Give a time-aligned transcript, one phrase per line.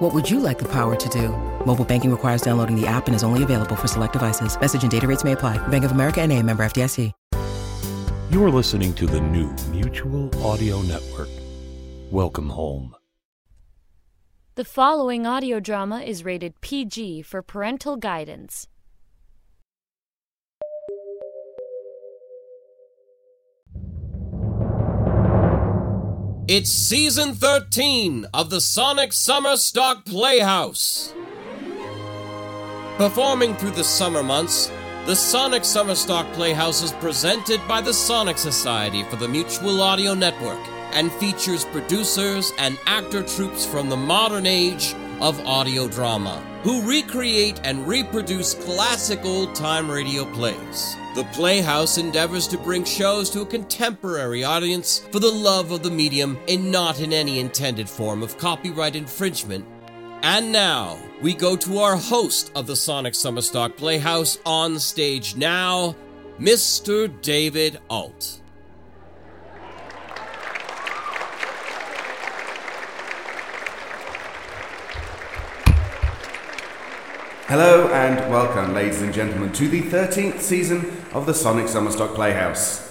[0.00, 1.28] What would you like the power to do?
[1.66, 4.58] Mobile banking requires downloading the app and is only available for select devices.
[4.58, 5.58] Message and data rates may apply.
[5.68, 7.12] Bank of America and a member FDIC.
[8.30, 11.28] You are listening to the new Mutual Audio Network.
[12.10, 12.94] Welcome home.
[14.54, 18.68] The following audio drama is rated PG for parental guidance.
[26.52, 31.14] It's season 13 of the Sonic Summer Stock Playhouse.
[32.96, 34.68] Performing through the summer months,
[35.06, 40.12] the Sonic Summer Stock Playhouse is presented by the Sonic Society for the Mutual Audio
[40.12, 40.58] Network
[40.92, 47.60] and features producers and actor troops from the modern age of audio drama who recreate
[47.64, 50.96] and reproduce classic old time radio plays.
[51.14, 55.90] The Playhouse endeavors to bring shows to a contemporary audience for the love of the
[55.90, 59.66] medium and not in any intended form of copyright infringement.
[60.22, 65.34] And now, we go to our host of the Sonic Summer Stock Playhouse on stage
[65.34, 65.96] now,
[66.38, 67.10] Mr.
[67.22, 68.40] David Alt.
[77.50, 82.88] Hello and welcome, ladies and gentlemen, to the 13th season of the Sonic Summerstock Playhouse.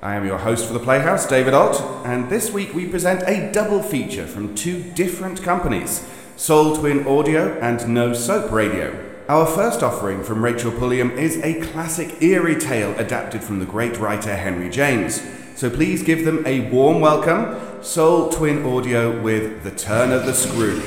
[0.00, 3.50] I am your host for the Playhouse, David Ott, and this week we present a
[3.50, 9.04] double feature from two different companies Sole Twin Audio and No Soap Radio.
[9.28, 13.98] Our first offering from Rachel Pulliam is a classic eerie tale adapted from the great
[13.98, 15.20] writer Henry James.
[15.56, 20.34] So please give them a warm welcome, Sole Twin Audio with The Turn of the
[20.34, 20.80] Screw.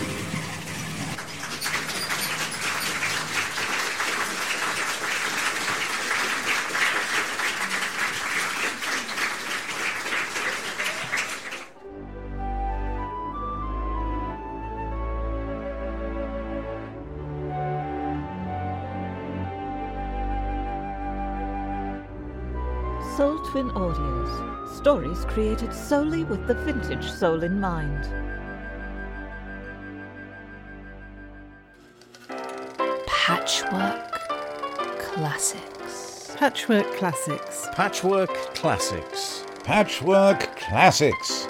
[25.19, 25.27] Audios.
[25.29, 28.07] Created solely with the vintage soul in mind.
[33.07, 34.11] Patchwork
[34.99, 36.35] Classics.
[36.37, 37.67] Patchwork Classics.
[37.73, 39.45] Patchwork Classics.
[39.63, 41.47] Patchwork Classics.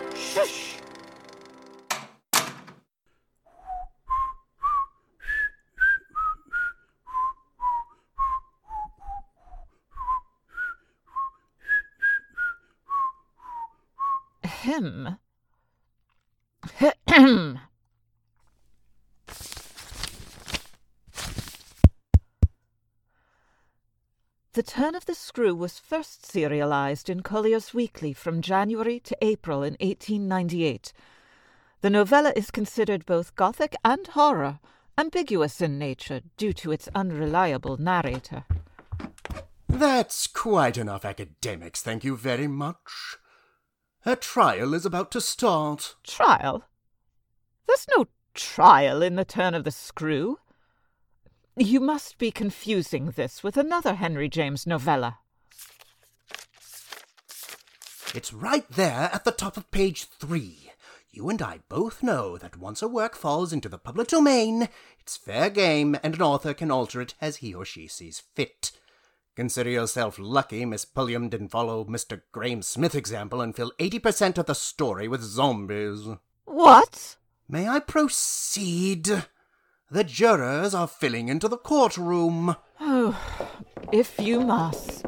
[14.80, 15.18] The
[24.64, 29.76] Turn of the Screw was first serialized in Collier's Weekly from January to April in
[29.82, 30.94] 1898.
[31.82, 34.60] The novella is considered both Gothic and horror,
[34.98, 38.46] ambiguous in nature due to its unreliable narrator.
[39.68, 43.18] That's quite enough academics, thank you very much.
[44.10, 45.94] Her trial is about to start.
[46.04, 46.64] Trial?
[47.68, 50.40] There's no trial in the turn of the screw.
[51.56, 55.20] You must be confusing this with another Henry James novella.
[58.16, 60.72] It's right there at the top of page three.
[61.12, 65.18] You and I both know that once a work falls into the public domain, it's
[65.18, 68.72] fair game and an author can alter it as he or she sees fit.
[69.40, 72.24] Consider yourself lucky Miss Pulliam didn't follow Mr.
[72.34, 76.06] Grahame-Smith's example and fill 80% of the story with zombies.
[76.44, 77.16] What?
[77.48, 79.06] May I proceed?
[79.90, 82.58] The jurors are filling into the courtroom.
[82.82, 83.18] Oh,
[83.94, 85.06] if you must.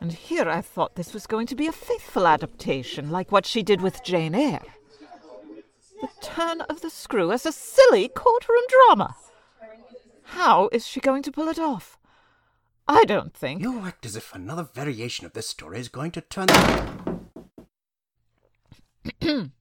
[0.00, 3.64] And here I thought this was going to be a faithful adaptation, like what she
[3.64, 4.62] did with Jane Eyre.
[6.00, 9.16] The turn of the screw as a silly courtroom drama.
[10.26, 11.98] How is she going to pull it off?
[12.88, 13.62] I don't think.
[13.62, 16.46] You act as if another variation of this story is going to turn.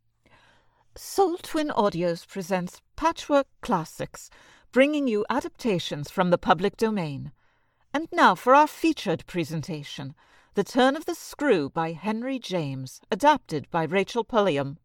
[0.96, 4.30] Sole Twin Audios presents Patchwork Classics,
[4.72, 7.32] bringing you adaptations from the public domain.
[7.94, 10.16] And now for our featured presentation
[10.54, 14.78] The Turn of the Screw by Henry James, adapted by Rachel Pulliam.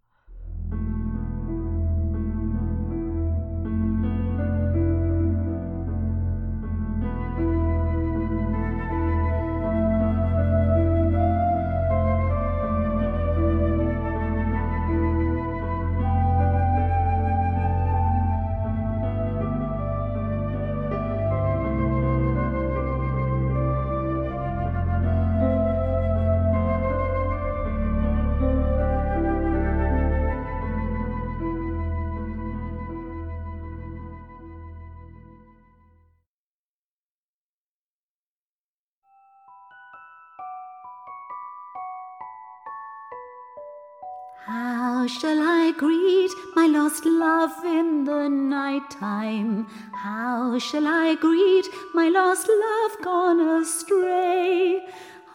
[45.10, 49.66] Shall I greet my lost love in the night time?
[49.92, 54.86] How shall I greet my lost love gone astray?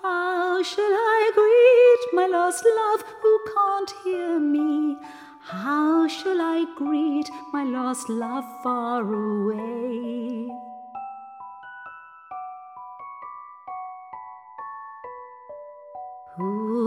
[0.01, 4.97] How shall I greet my lost love who can't hear me?
[5.41, 10.64] How shall I greet my lost love far away?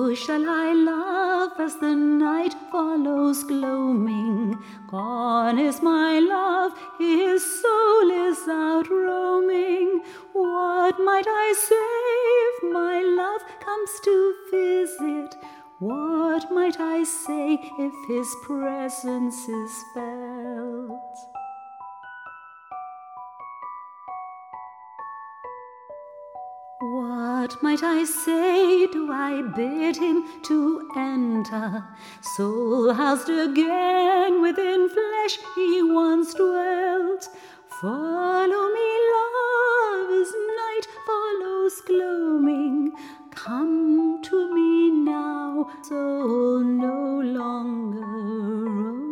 [0.09, 4.57] Who shall I love as the night follows gloaming?
[4.87, 10.01] Gone is my love, his soul is out roaming.
[10.33, 11.91] What might I say
[12.49, 15.35] if my love comes to visit?
[15.79, 21.38] What might I say if his presence is felt?
[27.41, 28.89] What might I say?
[28.89, 31.85] Do I bid him to enter?
[32.35, 37.29] Soul housed again within flesh he once dwelt.
[37.81, 40.33] Follow me, love, as
[40.63, 42.91] night follows gloaming.
[43.31, 49.08] Come to me now, soul no longer.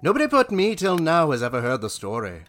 [0.00, 2.42] Nobody but me till now has ever heard the story.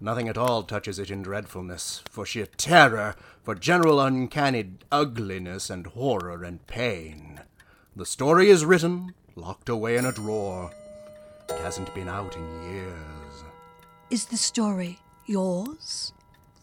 [0.00, 5.88] Nothing at all touches it in dreadfulness, for sheer terror, for general uncanny ugliness and
[5.88, 7.40] horror and pain.
[7.96, 10.70] The story is written, locked away in a drawer.
[11.48, 13.44] It hasn't been out in years.
[14.10, 16.12] Is the story yours?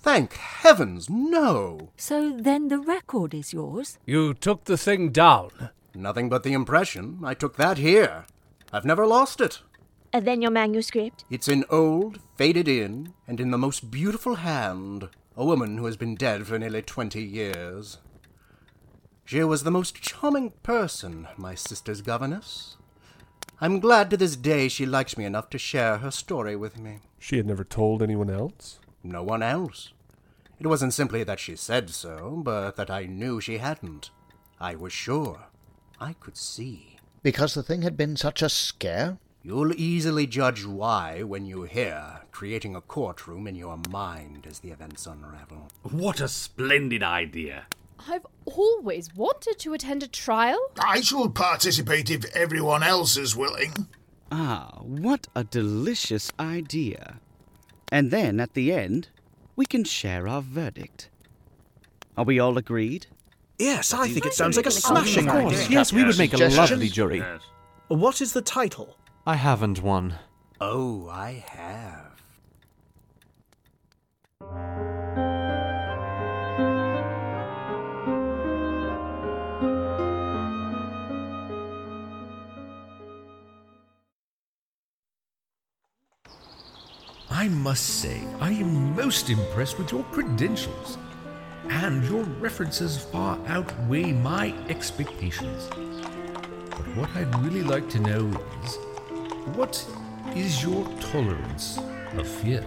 [0.02, 1.90] Thank heavens, no!
[1.98, 4.00] So then the record is yours?
[4.06, 5.72] You took the thing down.
[5.94, 7.20] Nothing but the impression.
[7.22, 8.26] I took that here.
[8.72, 9.62] I've never lost it.
[10.14, 11.24] And then your manuscript?
[11.30, 15.10] It's an old, faded in, and in the most beautiful hand.
[15.38, 17.98] A woman who has been dead for nearly twenty years.
[19.24, 22.76] She was the most charming person, my sister's governess.
[23.62, 27.00] I'm glad to this day she liked me enough to share her story with me.
[27.18, 28.80] She had never told anyone else?
[29.04, 29.94] No one else.
[30.60, 34.10] It wasn't simply that she said so, but that I knew she hadn't.
[34.60, 35.46] I was sure.
[36.00, 36.98] I could see.
[37.24, 39.18] Because the thing had been such a scare?
[39.44, 44.70] You'll easily judge why when you hear, creating a courtroom in your mind as the
[44.70, 45.68] events unravel.
[45.82, 47.66] What a splendid idea!
[48.08, 50.60] I've always wanted to attend a trial.
[50.80, 53.88] I shall participate if everyone else is willing.
[54.32, 57.20] Ah, what a delicious idea.
[57.92, 59.10] And then, at the end,
[59.56, 61.10] we can share our verdict.
[62.16, 63.08] Are we all agreed?
[63.58, 65.70] Yes, I think it sounds like a smashing Of course, idea.
[65.70, 67.24] yes, we would make a lovely jury.
[67.88, 68.98] What is the title?
[69.26, 70.16] I haven't one.
[70.60, 72.12] Oh, I have.
[87.30, 90.98] I must say, I am most impressed with your credentials,
[91.70, 95.68] and your references far outweigh my expectations.
[96.72, 98.28] But what I'd really like to know
[98.64, 98.78] is
[99.56, 99.86] what
[100.36, 101.80] is your tolerance
[102.18, 102.64] of fear?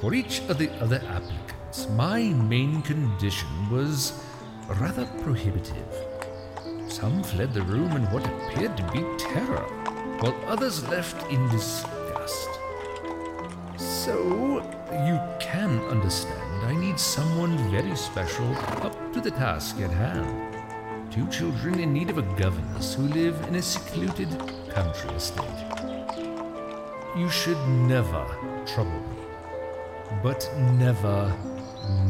[0.00, 4.12] For each of the other applicants, my main condition was
[4.80, 5.88] rather prohibitive.
[6.88, 9.66] Some fled the room in what appeared to be terror,
[10.20, 12.48] while others left in disgust.
[13.76, 14.62] So,
[15.06, 20.54] you can understand I need someone very special up to the task at hand.
[21.12, 24.28] Two children in need of a governess who live in a secluded
[24.74, 25.60] country estate.
[27.16, 28.26] You should never
[28.66, 29.22] trouble me,
[30.20, 31.32] but never,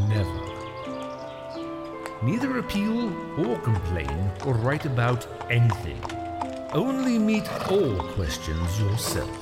[0.08, 0.40] never.
[2.22, 6.00] Neither appeal or complain or write about anything.
[6.72, 9.38] Only meet all questions yourself.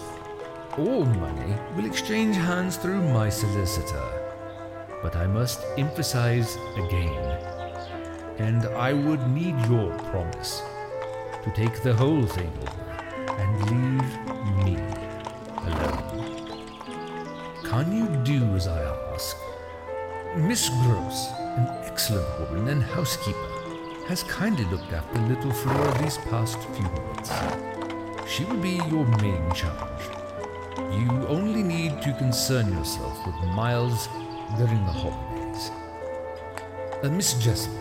[0.77, 4.09] All money will exchange hands through my solicitor.
[5.01, 7.25] But I must emphasize again,
[8.39, 10.63] and I would need your promise
[11.45, 12.92] to take the whole thing over
[13.53, 14.13] and leave
[14.65, 14.77] me
[15.57, 16.63] alone.
[17.65, 18.83] Can you do as I
[19.13, 19.37] ask?
[20.37, 23.39] Miss Grose, an excellent woman and housekeeper,
[24.09, 27.33] has kindly looked after little Flora these past few months.
[28.27, 30.03] She will be your main charge.
[30.93, 34.09] You only need to concern yourself with Miles
[34.57, 35.71] during the holidays.
[37.03, 37.73] Uh, Miss Jessel,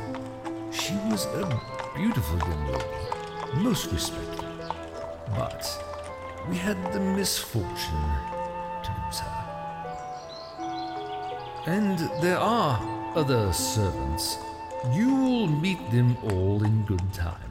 [0.72, 1.62] she was a
[1.96, 4.51] beautiful young lady, most respected.
[5.36, 5.66] But
[6.50, 8.12] we had the misfortune
[8.84, 9.42] to lose her.
[11.68, 12.80] And there are
[13.16, 14.38] other servants.
[14.92, 17.51] You will meet them all in good time.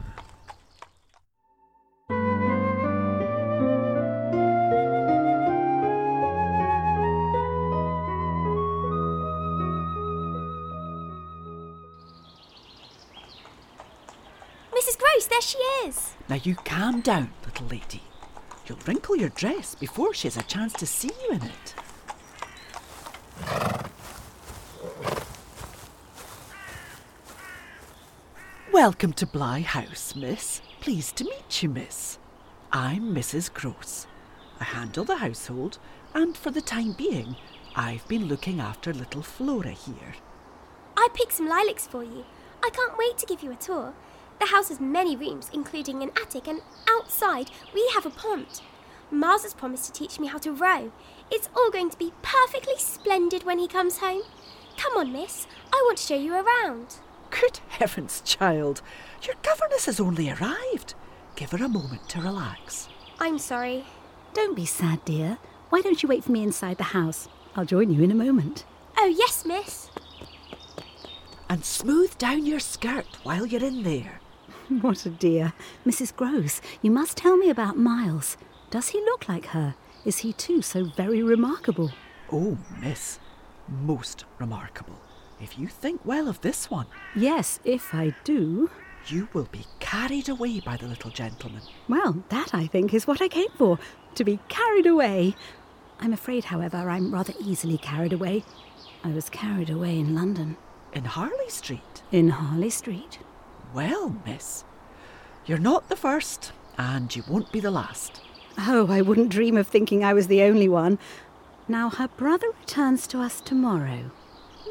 [16.43, 18.01] You calm down, little lady.
[18.65, 21.75] You'll wrinkle your dress before she has a chance to see you in it.
[28.73, 30.63] Welcome to Bly House, miss.
[30.79, 32.17] Pleased to meet you, miss.
[32.71, 33.53] I'm Mrs.
[33.53, 34.07] Grose.
[34.59, 35.77] I handle the household,
[36.15, 37.35] and for the time being,
[37.75, 40.15] I've been looking after little Flora here.
[40.97, 42.25] I picked some lilacs for you.
[42.63, 43.93] I can't wait to give you a tour.
[44.41, 48.61] The house has many rooms, including an attic, and outside we have a pond.
[49.11, 50.91] Miles has promised to teach me how to row.
[51.29, 54.23] It's all going to be perfectly splendid when he comes home.
[54.77, 55.45] Come on, miss.
[55.71, 56.95] I want to show you around.
[57.29, 58.81] Good heavens, child.
[59.21, 60.95] Your governess has only arrived.
[61.35, 62.89] Give her a moment to relax.
[63.19, 63.85] I'm sorry.
[64.33, 65.37] Don't be sad, dear.
[65.69, 67.29] Why don't you wait for me inside the house?
[67.55, 68.65] I'll join you in a moment.
[68.97, 69.91] Oh, yes, miss.
[71.47, 74.20] And smooth down your skirt while you're in there.
[74.81, 75.53] What a dear.
[75.85, 76.15] Mrs.
[76.15, 78.37] Grose, you must tell me about Miles.
[78.69, 79.75] Does he look like her?
[80.05, 81.91] Is he too so very remarkable?
[82.31, 83.19] Oh, miss,
[83.67, 84.95] most remarkable.
[85.41, 88.69] If you think well of this one, Yes, if I do.
[89.07, 91.61] you will be carried away by the little gentleman.
[91.89, 93.77] Well, that I think is what I came for
[94.15, 95.35] to be carried away.
[95.99, 98.43] I'm afraid, however, I'm rather easily carried away.
[99.03, 100.55] I was carried away in London.
[100.93, 102.03] In Harley Street?
[102.11, 103.19] In Harley Street.
[103.73, 104.65] Well, miss,
[105.45, 108.21] you're not the first, and you won't be the last.
[108.57, 110.99] Oh, I wouldn't dream of thinking I was the only one.
[111.67, 114.11] Now, her brother returns to us tomorrow.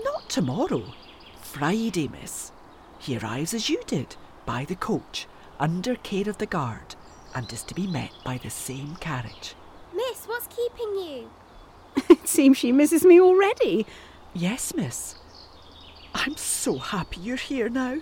[0.04, 0.92] Not tomorrow.
[1.40, 2.52] Friday, miss.
[2.98, 5.26] He arrives as you did, by the coach,
[5.58, 6.94] under care of the guard,
[7.34, 9.54] and is to be met by the same carriage.
[9.94, 11.30] Miss, what's keeping you?
[12.10, 13.86] it seems she misses me already.
[14.34, 15.16] Yes, miss.
[16.14, 18.00] I'm so happy you're here now.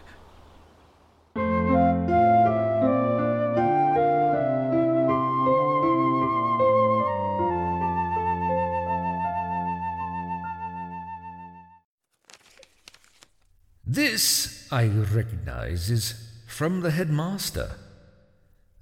[13.91, 17.71] This, I recognize, is from the headmaster.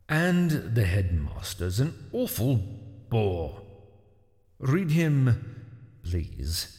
[0.09, 2.57] And the headmaster's an awful
[3.09, 3.63] bore.
[4.59, 5.65] Read him,
[6.03, 6.77] please.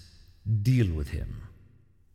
[0.62, 1.48] Deal with him.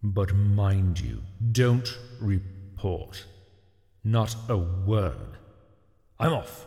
[0.02, 3.25] But mind you, don't report.
[4.04, 5.38] Not a word.
[6.21, 6.66] I'm off.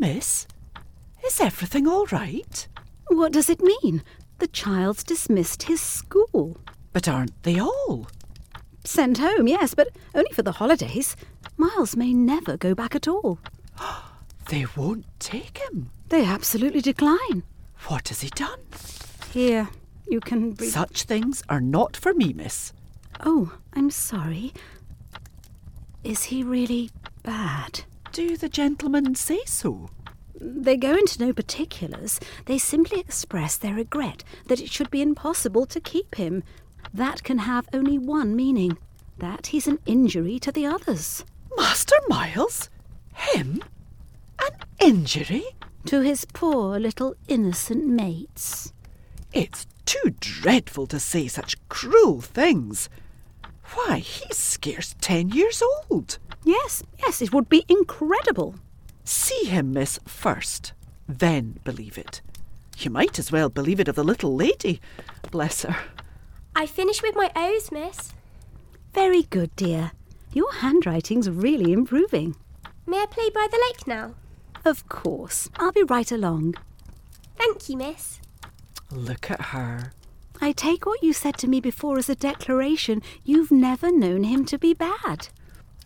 [0.00, 0.48] Miss,
[1.24, 2.66] is everything all right?
[3.06, 4.02] What does it mean?
[4.40, 6.56] The child's dismissed his school.
[6.92, 8.08] But aren't they all?
[8.84, 11.16] Sent home, yes, but only for the holidays.
[11.56, 13.38] Miles may never go back at all.
[14.50, 15.88] They won't take him.
[16.10, 17.44] They absolutely decline.
[17.86, 18.60] What has he done?
[19.32, 19.70] Here,
[20.06, 20.70] you can read.
[20.70, 22.74] Such things are not for me, miss.
[23.24, 24.52] Oh, I'm sorry.
[26.02, 26.90] Is he really
[27.22, 27.84] bad?
[28.12, 29.88] Do the gentlemen say so?
[30.38, 32.20] They go into no particulars.
[32.44, 36.42] They simply express their regret that it should be impossible to keep him.
[36.92, 38.78] That can have only one meaning
[39.18, 41.24] that he's an injury to the others.
[41.56, 42.68] Master Miles?
[43.14, 43.62] Him?
[44.40, 45.44] An injury?
[45.86, 48.72] To his poor little innocent mates.
[49.32, 52.88] It's too dreadful to say such cruel things.
[53.74, 56.18] Why, he's scarce ten years old.
[56.44, 58.54] Yes, yes, it would be incredible.
[59.04, 60.72] See him, miss, first,
[61.08, 62.20] then believe it.
[62.78, 64.80] You might as well believe it of the little lady.
[65.30, 65.76] Bless her.
[66.56, 68.12] I finished with my O's, miss.
[68.92, 69.92] Very good, dear.
[70.32, 72.36] Your handwriting's really improving.
[72.86, 74.14] May I play by the lake now?
[74.64, 75.50] Of course.
[75.56, 76.54] I'll be right along.
[77.36, 78.20] Thank you, miss.
[78.90, 79.92] Look at her.
[80.40, 83.02] I take what you said to me before as a declaration.
[83.24, 85.28] You've never known him to be bad.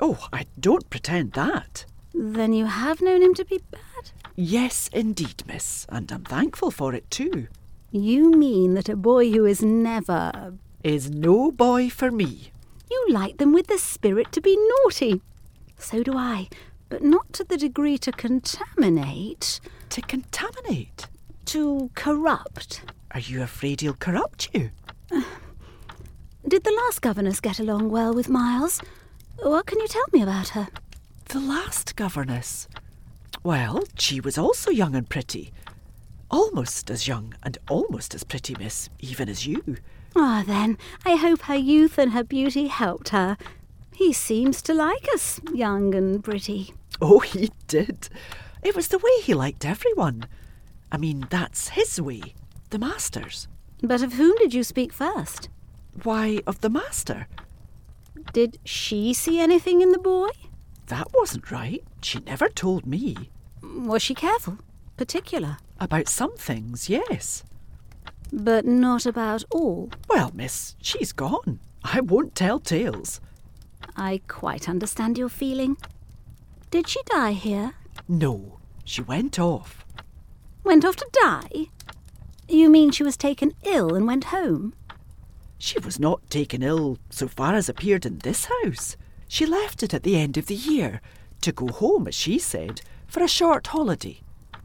[0.01, 1.85] Oh, I don't pretend that.
[2.15, 4.11] Then you have known him to be bad?
[4.37, 7.49] Yes, indeed, miss, and I'm thankful for it too.
[7.91, 10.55] You mean that a boy who is never.
[10.85, 12.53] Is no boy for me.
[12.91, 15.23] You like them with the spirit to be naughty.
[15.79, 16.49] So do I,
[16.91, 19.61] but not to the degree to contaminate.
[19.91, 21.07] To contaminate?
[21.47, 22.83] To corrupt.
[23.13, 24.71] Are you afraid he'll corrupt you?
[26.47, 28.83] Did the last governess get along well with Miles?
[29.39, 30.69] What can you tell me about her?
[31.27, 32.69] The last governess?
[33.43, 35.53] Well, she was also young and pretty.
[36.31, 39.77] Almost as young and almost as pretty, miss, even as you.
[40.15, 43.37] Ah, then, I hope her youth and her beauty helped her.
[43.95, 46.75] He seems to like us, young and pretty.
[47.01, 48.09] Oh, he did.
[48.63, 50.27] It was the way he liked everyone.
[50.93, 52.35] I mean, that's his way,
[52.71, 53.49] the master's.
[53.83, 55.49] But of whom did you speak first?
[56.03, 57.27] Why, of the master.
[58.33, 60.29] Did she see anything in the boy?
[60.87, 61.85] That wasn't right.
[62.03, 63.31] She never told me.
[63.63, 64.59] Was she careful?
[64.99, 65.59] Particular?
[65.81, 67.45] About some things, yes.
[68.33, 69.91] But not about all?
[70.09, 71.61] Well, miss, she's gone.
[71.85, 73.21] I won't tell tales.
[73.97, 75.77] I quite understand your feeling.
[76.71, 77.75] Did she die here?
[78.09, 79.87] No, she went off.
[80.65, 81.67] Went off to die?
[82.49, 84.75] You mean she was taken ill and went home?
[85.59, 88.97] She was not taken ill so far as appeared in this house.
[89.29, 91.01] She left it at the end of the year
[91.43, 94.21] to go home, as she said, for a short holiday,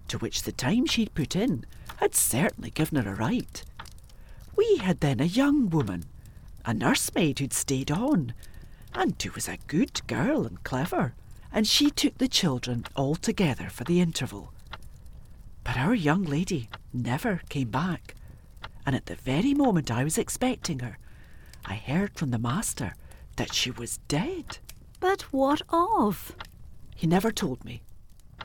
[0.08, 1.66] to which the time she'd put in
[1.98, 3.64] had certainly given her a right.
[4.56, 6.06] We had then a young woman,
[6.66, 8.34] a nursemaid who'd stayed on,
[8.94, 11.14] and who was a good girl and clever,
[11.52, 14.54] and she took the children all together for the interval.
[15.64, 18.16] But our young lady never came back,
[18.86, 20.98] and at the very moment I was expecting her,
[21.66, 22.96] I heard from the master
[23.38, 24.58] that she was dead.
[25.00, 26.36] But what of?
[26.96, 27.82] He never told me.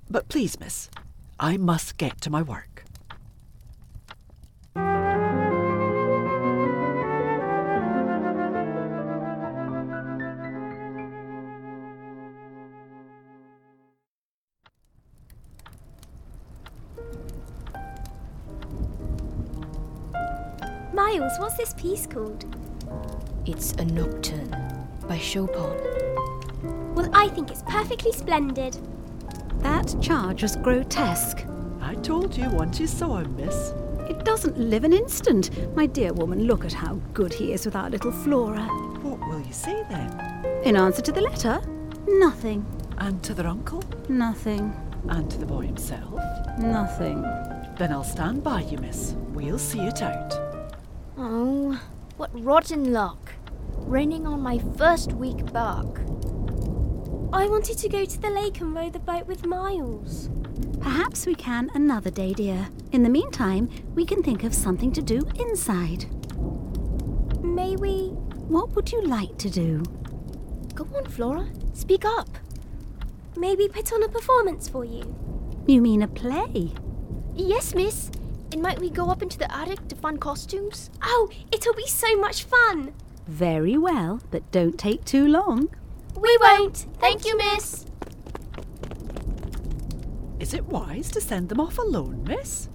[0.09, 0.89] But please, miss,
[1.41, 2.85] I must get to my work.
[20.93, 22.45] Miles, what's this piece called?
[23.47, 24.51] It's a nocturne
[25.07, 25.79] by Chopin.
[26.95, 28.77] Well, I think it's perfectly splendid.
[29.61, 31.45] That charge was grotesque.
[31.81, 33.73] I told you once you saw him, miss.
[34.09, 35.51] It doesn't live an instant.
[35.77, 38.63] My dear woman, look at how good he is with our little Flora.
[39.03, 40.11] What will you say then?
[40.65, 41.61] In answer to the letter?
[42.07, 42.65] Nothing.
[42.99, 43.83] And to their uncle?
[44.09, 44.75] Nothing.
[45.09, 46.21] And to the boy himself?
[46.59, 47.23] Nothing.
[47.77, 49.13] Then I'll stand by you, miss.
[49.33, 50.35] We'll see it out.
[51.17, 51.81] Oh,
[52.17, 53.33] what rotten luck.
[53.77, 55.85] Raining on my first week back.
[57.31, 60.31] I wanted to go to the lake and row the boat with Miles.
[60.81, 62.69] Perhaps we can another day, dear.
[62.93, 66.07] In the meantime, we can think of something to do inside.
[67.45, 68.09] May we?
[68.49, 69.83] What would you like to do?
[70.75, 71.47] Go on, Flora.
[71.75, 72.31] Speak up.
[73.37, 75.15] Maybe put on a performance for you.
[75.67, 76.73] You mean a play?
[77.35, 78.11] Yes, miss.
[78.53, 80.89] And might we go up into the attic to find costumes?
[81.03, 82.95] Oh, it'll be so much fun.
[83.27, 85.69] Very well, but don't take too long.
[86.21, 86.87] We won't.
[86.99, 87.87] Thank you, miss.
[90.41, 92.69] Is it wise to send them off alone, miss?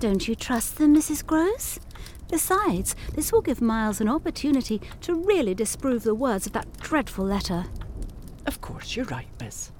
[0.00, 1.24] Don't you trust them, Mrs.
[1.24, 1.80] Grose?
[2.28, 7.24] Besides, this will give Miles an opportunity to really disprove the words of that dreadful
[7.24, 7.66] letter.
[8.46, 9.70] Of course, you're right, miss.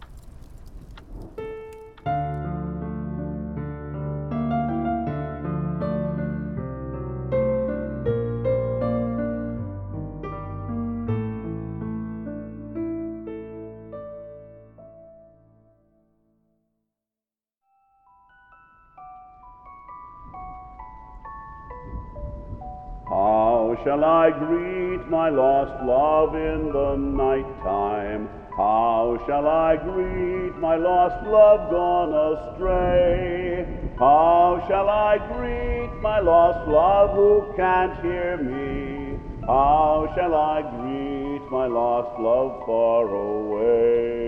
[23.96, 28.28] Shall I greet my lost love in the night time?
[28.54, 33.66] How shall I greet my lost love gone astray?
[33.98, 39.18] How shall I greet my lost love who can't hear me?
[39.46, 44.26] How shall I greet my lost love far away?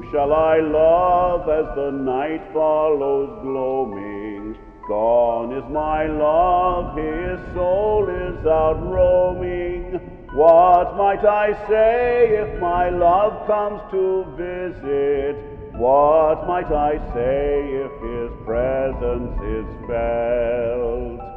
[0.00, 4.56] Who shall I love as the night follows gloaming?
[4.88, 10.00] Gone is my love, his soul is out roaming.
[10.32, 15.36] What might I say if my love comes to visit?
[15.76, 21.29] What might I say if his presence is felt?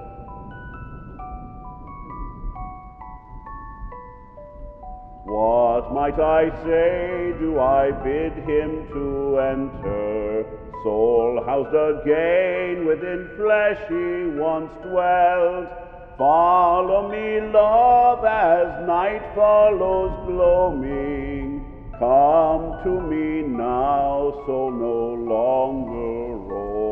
[5.26, 7.34] What might I say?
[7.40, 10.46] Do I bid him to enter?
[10.84, 15.70] Soul housed again within flesh he once dwelt.
[16.18, 21.64] Follow me, love, as night follows gloaming.
[21.98, 26.84] Come to me now, so no longer roaming.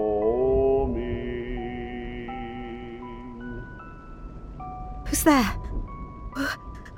[5.05, 5.53] Who's there?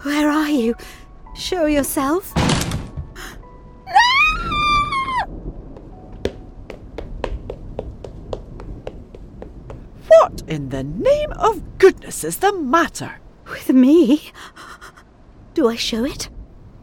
[0.03, 0.75] Where are you?
[1.35, 2.31] Show yourself.
[10.07, 13.15] What in the name of goodness is the matter?
[13.49, 14.31] With me?
[15.53, 16.29] Do I show it?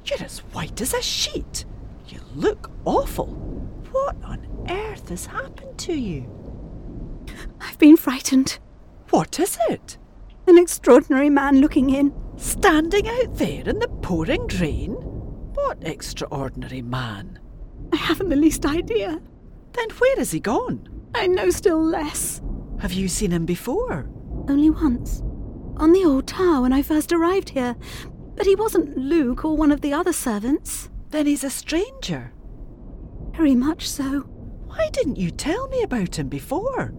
[0.04, 1.64] You're as white as a sheet.
[2.08, 3.26] You look awful.
[3.92, 6.26] What on earth has happened to you?
[7.60, 8.58] I've been frightened.
[9.10, 9.96] What is it?
[10.46, 12.12] An extraordinary man looking in.
[12.40, 14.92] Standing out there in the pouring rain?
[14.92, 17.38] What extraordinary man?
[17.92, 19.20] I haven't the least idea.
[19.72, 20.88] Then where has he gone?
[21.14, 22.40] I know still less.
[22.81, 24.09] Have you seen him before?
[24.48, 25.20] Only once.
[25.76, 27.76] On the old tower when I first arrived here.
[28.37, 30.88] But he wasn't Luke or one of the other servants.
[31.11, 32.33] Then he's a stranger.
[33.33, 34.20] Very much so.
[34.66, 36.94] Why didn't you tell me about him before?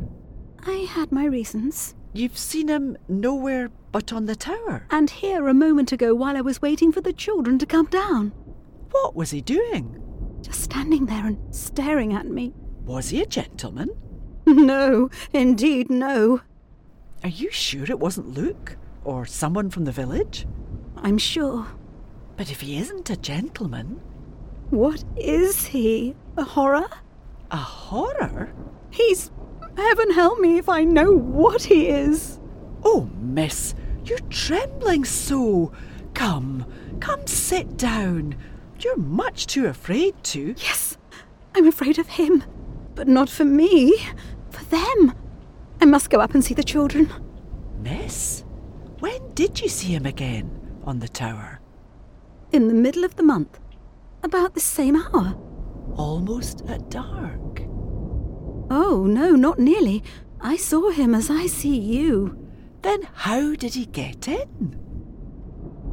[0.67, 1.95] I had my reasons.
[2.13, 4.85] You've seen him nowhere but on the tower.
[4.89, 8.33] And here a moment ago while I was waiting for the children to come down.
[8.91, 9.97] What was he doing?
[10.41, 12.53] Just standing there and staring at me.
[12.85, 13.89] Was he a gentleman?
[14.47, 16.41] No, indeed, no.
[17.23, 18.75] Are you sure it wasn't Luke?
[19.05, 20.47] Or someone from the village?
[20.97, 21.67] I'm sure.
[22.35, 24.01] But if he isn't a gentleman.
[24.71, 26.15] What is he?
[26.37, 26.89] A horror?
[27.51, 28.51] A horror?
[28.89, 29.31] He's.
[29.77, 32.39] Heaven help me if I know what he is.
[32.83, 33.73] Oh, miss,
[34.05, 35.71] you're trembling so.
[36.13, 36.65] Come,
[36.99, 38.35] come sit down.
[38.79, 40.55] You're much too afraid to.
[40.57, 40.97] Yes,
[41.55, 42.43] I'm afraid of him.
[42.95, 43.97] But not for me.
[44.49, 45.13] For them.
[45.79, 47.11] I must go up and see the children.
[47.81, 48.43] Miss,
[48.99, 51.59] when did you see him again on the tower?
[52.51, 53.59] In the middle of the month.
[54.23, 55.35] About the same hour.
[55.95, 57.61] Almost at dark.
[58.73, 60.01] Oh, no, not nearly.
[60.39, 62.37] I saw him as I see you.
[62.83, 64.79] Then how did he get in?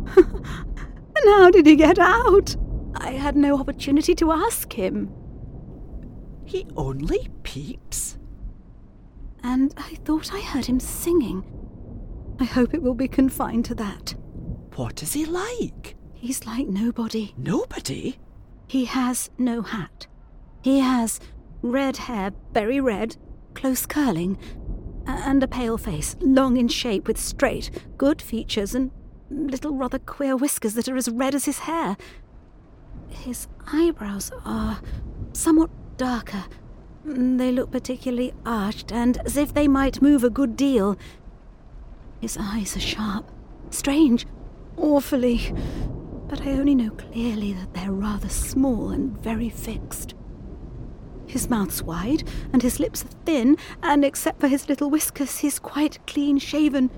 [0.17, 2.55] and how did he get out?
[2.95, 5.13] I had no opportunity to ask him.
[6.45, 8.17] He only peeps.
[9.43, 11.45] And I thought I heard him singing.
[12.39, 14.15] I hope it will be confined to that.
[14.77, 15.97] What is he like?
[16.15, 17.35] He's like nobody.
[17.37, 18.19] Nobody?
[18.69, 20.07] He has no hat.
[20.63, 21.19] He has
[21.63, 23.17] red hair, very red,
[23.55, 24.39] close curling,
[25.07, 28.91] and a pale face, long in shape with straight, good features and
[29.31, 31.97] little rather queer whiskers that are as red as his hair.
[33.09, 34.81] His eyebrows are
[35.33, 36.45] somewhat darker.
[37.05, 40.97] They look particularly arched and as if they might move a good deal.
[42.21, 43.31] His eyes are sharp,
[43.71, 44.27] strange,
[44.77, 45.55] awfully,
[46.29, 50.15] but I only know clearly that they're rather small and very fixed.
[51.29, 55.59] His mouth's wide, and his lips are thin, and except for his little whiskers, he's
[55.59, 56.91] quite clean shaven.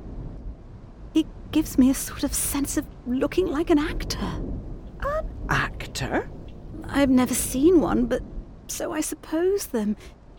[1.13, 4.19] He gives me a sort of sense of looking like an actor.
[5.01, 6.31] An actor?
[6.85, 8.23] I've never seen one, but
[8.69, 9.97] so I suppose them.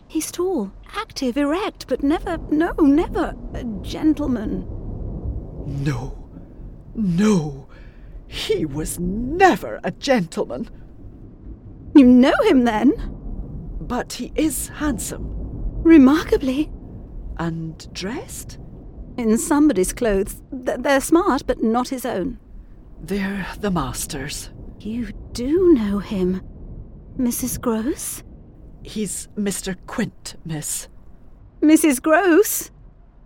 [0.08, 4.66] He's tall, active, erect, but never, no, never a gentleman.
[5.66, 6.28] No,
[6.94, 7.68] no,
[8.26, 10.70] he was never a gentleman.
[11.94, 12.92] You know him then?
[13.88, 15.24] But he is handsome.
[15.82, 16.70] Remarkably.
[17.38, 18.58] And dressed?
[19.16, 20.40] In somebody's clothes.
[20.64, 22.38] Th- they're smart, but not his own.
[23.00, 24.50] They're the master's.
[24.78, 26.42] You do know him.
[27.18, 27.60] Mrs.
[27.60, 28.22] Grose?
[28.84, 29.76] He's Mr.
[29.86, 30.88] Quint, miss.
[31.60, 32.00] Mrs.
[32.00, 32.70] Grose?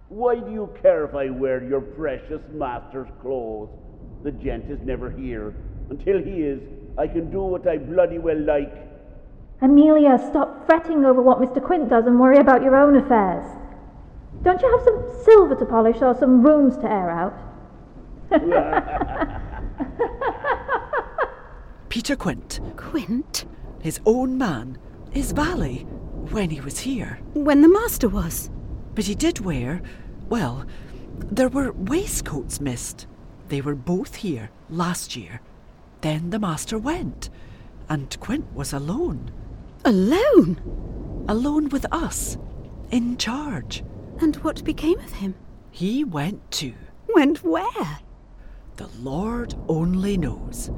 [0.09, 3.71] Why do you care if I wear your precious master's clothes?
[4.25, 5.55] The gent is never here.
[5.90, 6.61] Until he is,
[6.97, 8.73] I can do what I bloody well like.
[9.61, 11.64] Amelia, stop fretting over what Mr.
[11.64, 13.45] Quint does and worry about your own affairs.
[14.42, 17.35] Don't you have some silver to polish or some rooms to air out?
[21.88, 22.61] Peter Quint.
[22.77, 23.47] Quint?
[23.81, 24.79] His own man.
[25.11, 25.87] His valet.
[26.31, 27.21] When he was here.
[27.33, 28.51] When the master was.
[28.95, 29.81] But he did wear.
[30.29, 30.66] Well,
[31.19, 33.07] there were waistcoats missed.
[33.49, 35.40] They were both here last year.
[36.01, 37.31] Then the master went,
[37.88, 39.31] and Quint was alone.
[39.87, 41.25] Alone?
[41.29, 42.37] Alone with us,
[42.90, 43.85] in charge.
[44.20, 45.37] And what became of him?
[45.70, 46.75] He went to.
[47.14, 48.01] Went where?
[48.75, 50.72] The Lord only knows.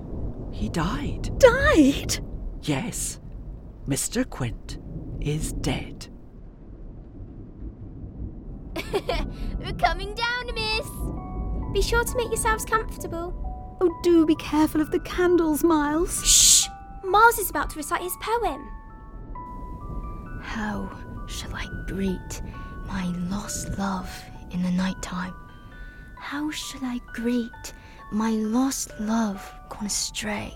[0.53, 1.31] He died.
[1.39, 2.19] Died?
[2.65, 3.19] Yes.
[3.87, 4.29] Mr.
[4.29, 4.77] Quint
[5.23, 6.09] is dead.
[8.93, 10.87] We're coming down, miss.
[11.73, 13.79] Be sure to make yourselves comfortable.
[13.81, 16.23] Oh, do be careful of the candles, Miles.
[16.27, 16.69] Shh!
[17.05, 18.69] Miles is about to recite his poem.
[20.49, 20.91] How
[21.27, 22.43] shall I greet
[22.87, 24.11] my lost love
[24.51, 25.35] in the night time?
[26.17, 27.75] How shall I greet
[28.11, 30.55] my lost love gone astray?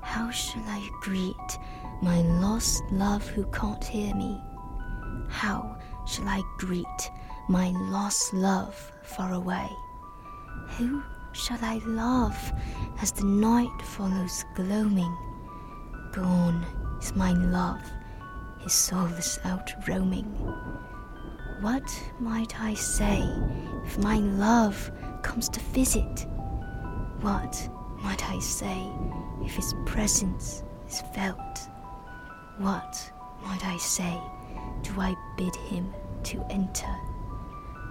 [0.00, 1.58] How shall I greet
[2.00, 4.40] my lost love who can't hear me?
[5.28, 7.10] How shall I greet
[7.46, 9.68] my lost love far away?
[10.78, 12.52] Who shall I love
[13.02, 15.14] as the night follows gloaming?
[16.12, 16.64] Gone
[17.02, 17.82] is my love,
[18.60, 20.24] his soul is out roaming.
[21.60, 21.88] What
[22.20, 23.22] might I say
[23.84, 24.90] if my love
[25.22, 26.26] comes to visit?
[27.20, 27.68] What
[28.02, 28.90] might I say
[29.42, 31.68] if his presence is felt?
[32.58, 33.12] What
[33.44, 34.20] might I say
[34.82, 35.92] do I bid him
[36.24, 36.94] to enter?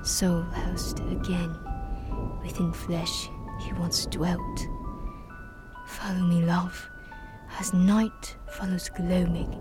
[0.03, 1.58] Soul housed again,
[2.41, 4.67] within flesh he once dwelt.
[5.88, 6.89] Follow me, love,
[7.60, 9.51] as night follows gloaming.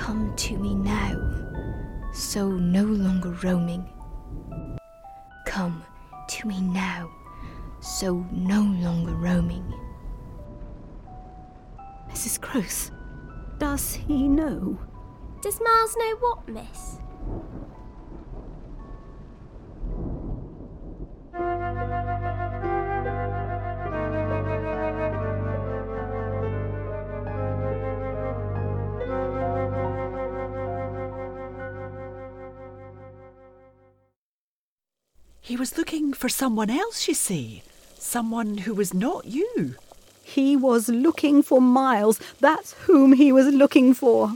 [0.00, 1.14] Come to me now,
[2.10, 3.86] so no longer roaming.
[5.44, 5.84] Come
[6.26, 7.10] to me now,
[7.80, 9.74] so no longer roaming.
[12.08, 12.40] Mrs.
[12.40, 12.92] Grose,
[13.58, 14.78] does he know?
[15.42, 16.99] Does Miles know what, miss?
[35.70, 37.62] Was looking for someone else, you see.
[37.96, 39.76] Someone who was not you.
[40.22, 42.18] He was looking for Miles.
[42.40, 44.34] That's whom he was looking for.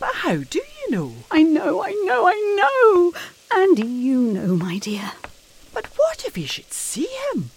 [0.00, 1.12] But how do you know?
[1.30, 3.12] I know, I know, I know.
[3.52, 5.12] And you know, my dear.
[5.74, 7.50] But what if he should see him?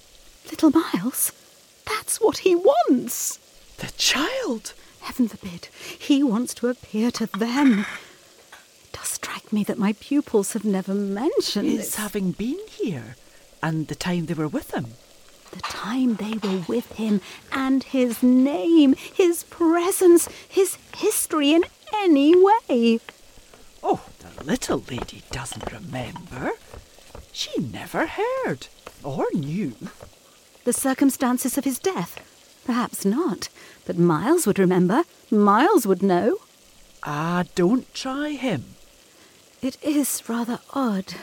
[0.50, 1.32] Little Miles,
[1.86, 3.38] that's what he wants.
[3.78, 4.74] The child?
[5.00, 5.70] Heaven forbid.
[5.98, 7.86] He wants to appear to them.
[8.94, 11.96] It does strike me that my pupils have never mentioned His this.
[11.96, 13.16] having been here,
[13.64, 14.88] and the time they were with him.
[15.52, 22.34] The time they were with him, and his name, his presence, his history in any
[22.36, 23.00] way.
[23.84, 26.52] Oh, the little lady doesn't remember.
[27.32, 28.68] She never heard
[29.04, 29.76] or knew.
[30.66, 32.20] The circumstances of his death?
[32.66, 33.50] Perhaps not.
[33.86, 35.04] But Miles would remember.
[35.32, 36.38] Miles would know.
[37.04, 38.76] Ah, don't try him.
[39.62, 41.14] It is rather odd.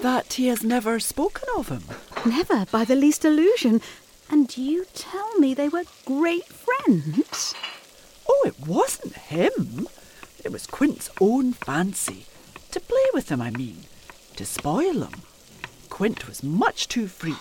[0.00, 1.84] That he has never spoken of him.
[2.24, 3.82] Never, by the least allusion.
[4.30, 7.54] And you tell me they were great friends?
[8.26, 9.88] Oh, it wasn't him.
[10.42, 12.24] It was Quint's own fancy.
[12.70, 13.84] To play with him, I mean.
[14.36, 15.22] To spoil him.
[15.90, 17.36] Quint was much too free.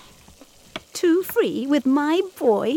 [0.92, 2.76] Too free with my boy?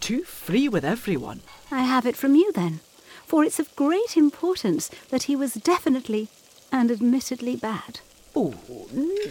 [0.00, 1.42] Too free with everyone.
[1.70, 2.80] I have it from you then.
[3.26, 6.28] For it's of great importance that he was definitely
[6.72, 8.00] and admittedly bad.
[8.34, 8.54] Oh,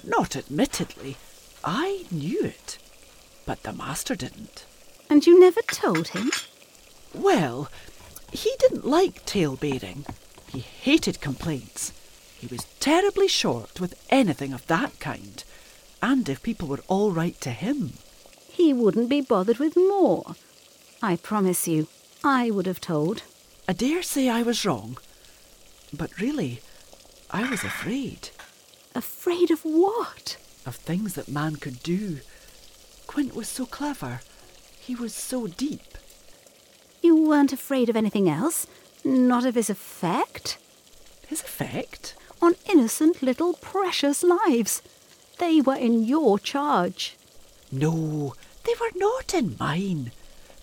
[0.06, 1.17] not admittedly.
[1.63, 2.77] I knew it.
[3.45, 4.65] But the master didn't.
[5.10, 6.32] And you never told him?
[7.13, 7.69] Well,
[8.32, 10.06] he didn't like tale bearing.
[10.47, 11.91] He hated complaints.
[12.38, 15.43] He was terribly short with anything of that kind.
[16.01, 17.93] And if people were all right to him.
[18.49, 20.36] He wouldn't be bothered with more.
[21.01, 21.88] I promise you,
[22.23, 23.23] I would have told.
[23.67, 24.97] I dare say I was wrong.
[25.91, 26.62] But really,
[27.32, 28.30] I was afraid.
[28.94, 30.38] Afraid of what?
[30.65, 32.20] Of things that man could do.
[33.08, 34.20] Quint was so clever.
[34.80, 35.98] He was so deep.
[37.02, 38.67] You weren't afraid of anything else?
[39.06, 40.58] Not of his effect?
[41.28, 42.15] His effect?
[42.41, 44.82] On innocent little precious lives.
[45.39, 47.15] They were in your charge.
[47.72, 50.12] No, they were not in mine.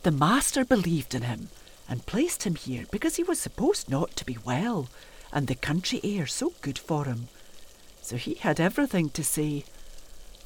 [0.02, 1.48] The master believed in him
[1.88, 4.88] and placed him here because he was supposed not to be well,
[5.32, 7.28] and the country air so good for him.
[8.02, 9.64] So he had everything to say.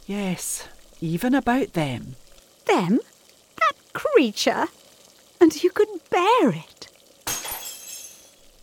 [0.07, 0.69] Yes,
[1.01, 2.17] even about them.
[2.67, 3.01] Them?
[3.57, 4.67] That creature?
[5.41, 6.89] And you could bear it?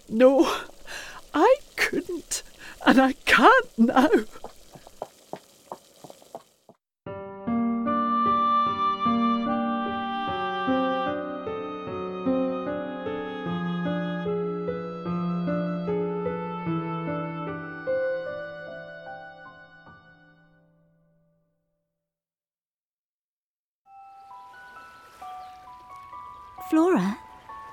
[0.10, 0.62] No,
[1.34, 2.44] I couldn't,
[2.86, 4.10] and I can't now.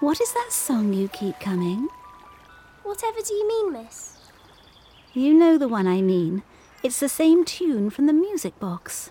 [0.06, 1.88] What is that song you keep coming?
[2.84, 4.16] Whatever do you mean, miss?
[5.12, 6.44] You know the one I mean.
[6.84, 9.10] It's the same tune from the music box.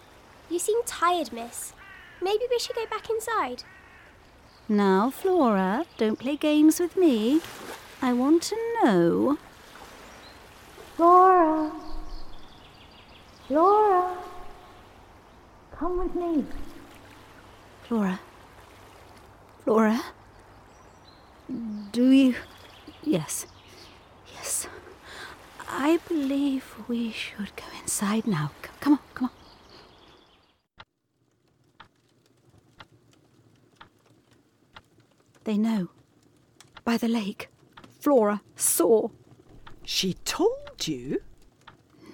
[0.50, 1.74] You seem tired, miss.
[2.22, 3.64] Maybe we should go back inside.
[4.70, 7.42] Now, Flora, don't play games with me.
[8.02, 9.38] I want to know.
[10.96, 11.74] Flora.
[13.50, 14.18] Flora.
[15.78, 16.46] Come with me.
[17.84, 18.22] Flora.
[19.66, 20.02] Flora?
[21.48, 22.36] Do you.
[23.04, 23.46] Yes.
[24.34, 24.68] Yes.
[25.70, 28.52] I believe we should go inside now.
[28.80, 29.32] Come on, come on.
[35.44, 35.90] They know.
[36.84, 37.50] By the lake.
[38.00, 39.10] Flora saw.
[39.84, 41.22] She told you?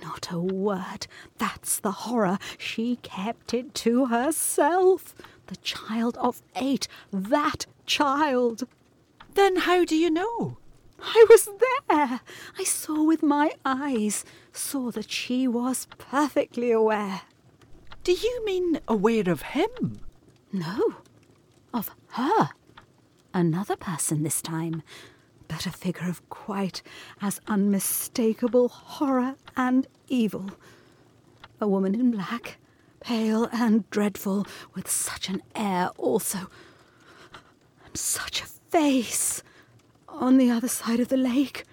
[0.02, 1.08] Not a word.
[1.38, 2.40] That's the horror.
[2.58, 5.16] She kept it to herself.
[5.48, 6.88] The child of eight.
[7.12, 8.68] That child.
[9.34, 10.58] Then how do you know?
[11.00, 11.50] I was
[11.90, 12.22] there.
[12.60, 14.24] I saw with my eyes.
[14.52, 17.22] Saw that she was perfectly aware.
[18.04, 20.00] Do you mean aware of him?
[20.52, 20.96] No.
[21.74, 22.50] Of her.
[23.34, 24.84] Another person this time.
[25.48, 26.82] But a figure of quite
[27.22, 30.52] as unmistakable horror and evil.
[31.60, 32.58] A woman in black,
[33.00, 36.48] pale and dreadful, with such an air also.
[38.74, 39.44] And such a face.
[40.08, 41.66] On the other side of the lake.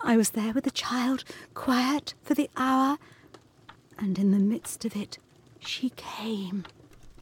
[0.00, 2.98] I was there with the child, quiet for the hour,
[3.98, 5.18] and in the midst of it,
[5.60, 6.64] she came.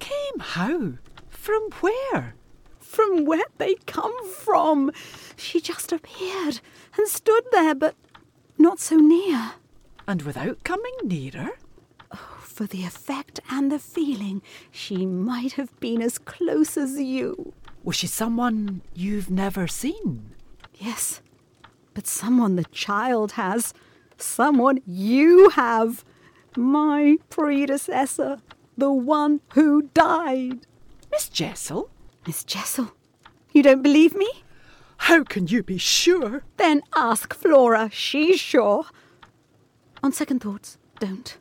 [0.00, 0.94] Came how?
[1.28, 2.34] From where?
[2.80, 4.90] From where they'd come from.
[5.36, 6.60] She just appeared
[6.98, 7.94] and stood there, but
[8.58, 9.52] not so near.
[10.08, 11.50] And without coming nearer?
[12.10, 17.52] Oh, for the effect and the feeling, she might have been as close as you.
[17.84, 20.34] Was she someone you've never seen?
[20.74, 21.20] Yes,
[21.94, 23.74] but someone the child has.
[24.16, 26.04] Someone you have.
[26.56, 28.38] My predecessor.
[28.76, 30.66] The one who died.
[31.10, 31.90] Miss Jessel?
[32.26, 32.92] Miss Jessel?
[33.52, 34.30] You don't believe me?
[34.96, 36.44] How can you be sure?
[36.56, 37.90] Then ask Flora.
[37.92, 38.84] She's sure.
[40.02, 41.36] On second thoughts, don't.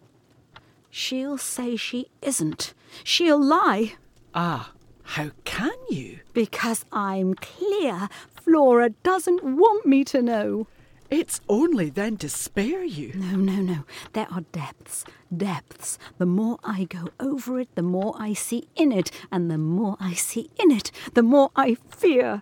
[0.89, 2.73] She'll say she isn't.
[3.03, 3.93] She'll lie.
[4.33, 4.71] Ah,
[5.03, 6.19] how can you?
[6.33, 10.67] Because I'm clear Flora doesn't want me to know.
[11.09, 13.11] It's only then to spare you.
[13.15, 13.83] No, no, no.
[14.13, 15.03] There are depths,
[15.35, 15.99] depths.
[16.17, 19.11] The more I go over it, the more I see in it.
[19.29, 22.41] And the more I see in it, the more I fear.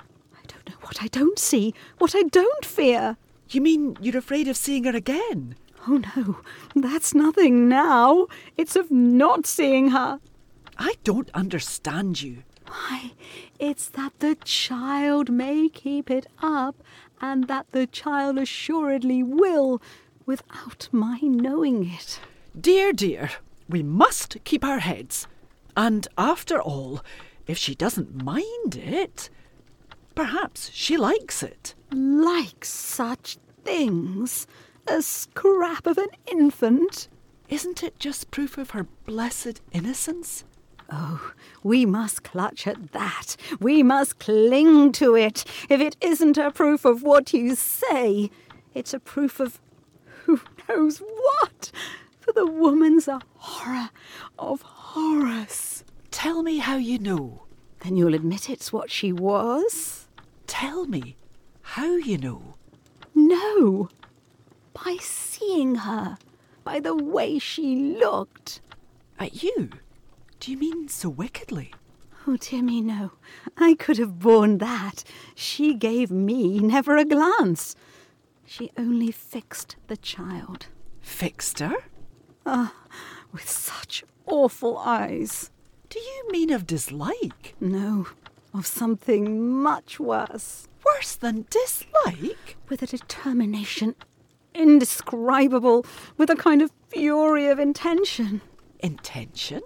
[0.00, 3.16] I don't know what I don't see, what I don't fear.
[3.50, 5.54] You mean you're afraid of seeing her again?
[5.86, 6.40] Oh, no.
[6.74, 8.26] That's nothing now.
[8.56, 10.18] It's of not seeing her.
[10.78, 12.44] I don't understand you.
[12.66, 13.12] Why,
[13.58, 16.76] it's that the child may keep it up,
[17.20, 19.82] and that the child assuredly will,
[20.26, 22.20] without my knowing it.
[22.58, 23.30] Dear, dear,
[23.68, 25.26] we must keep our heads.
[25.76, 27.02] And after all,
[27.46, 29.30] if she doesn't mind it,
[30.14, 31.74] perhaps she likes it.
[31.90, 34.46] Likes such things?
[34.86, 37.08] A scrap of an infant?
[37.48, 40.44] Isn't it just proof of her blessed innocence?
[40.90, 43.36] Oh, we must clutch at that.
[43.60, 45.44] We must cling to it.
[45.68, 48.30] If it isn't a proof of what you say,
[48.74, 49.60] it's a proof of
[50.24, 51.70] who knows what.
[52.20, 53.90] For the woman's a horror
[54.38, 55.84] of horrors.
[56.10, 57.44] Tell me how you know.
[57.80, 60.08] Then you'll admit it's what she was?
[60.46, 61.16] Tell me
[61.62, 62.54] how you know.
[63.14, 63.88] No.
[64.72, 66.18] By seeing her.
[66.64, 68.60] By the way she looked.
[69.18, 69.70] At you?
[70.40, 71.72] Do you mean so wickedly?
[72.26, 73.12] Oh, dear me, no.
[73.56, 75.04] I could have borne that.
[75.34, 77.74] She gave me never a glance.
[78.44, 80.66] She only fixed the child.
[81.00, 81.74] Fixed her?
[82.46, 82.74] Ah,
[83.32, 85.50] with such awful eyes.
[85.88, 87.54] Do you mean of dislike?
[87.60, 88.06] No,
[88.54, 90.68] of something much worse.
[90.84, 92.56] Worse than dislike?
[92.68, 93.94] With a determination
[94.54, 95.86] indescribable,
[96.16, 98.40] with a kind of fury of intention.
[98.80, 99.62] Intention?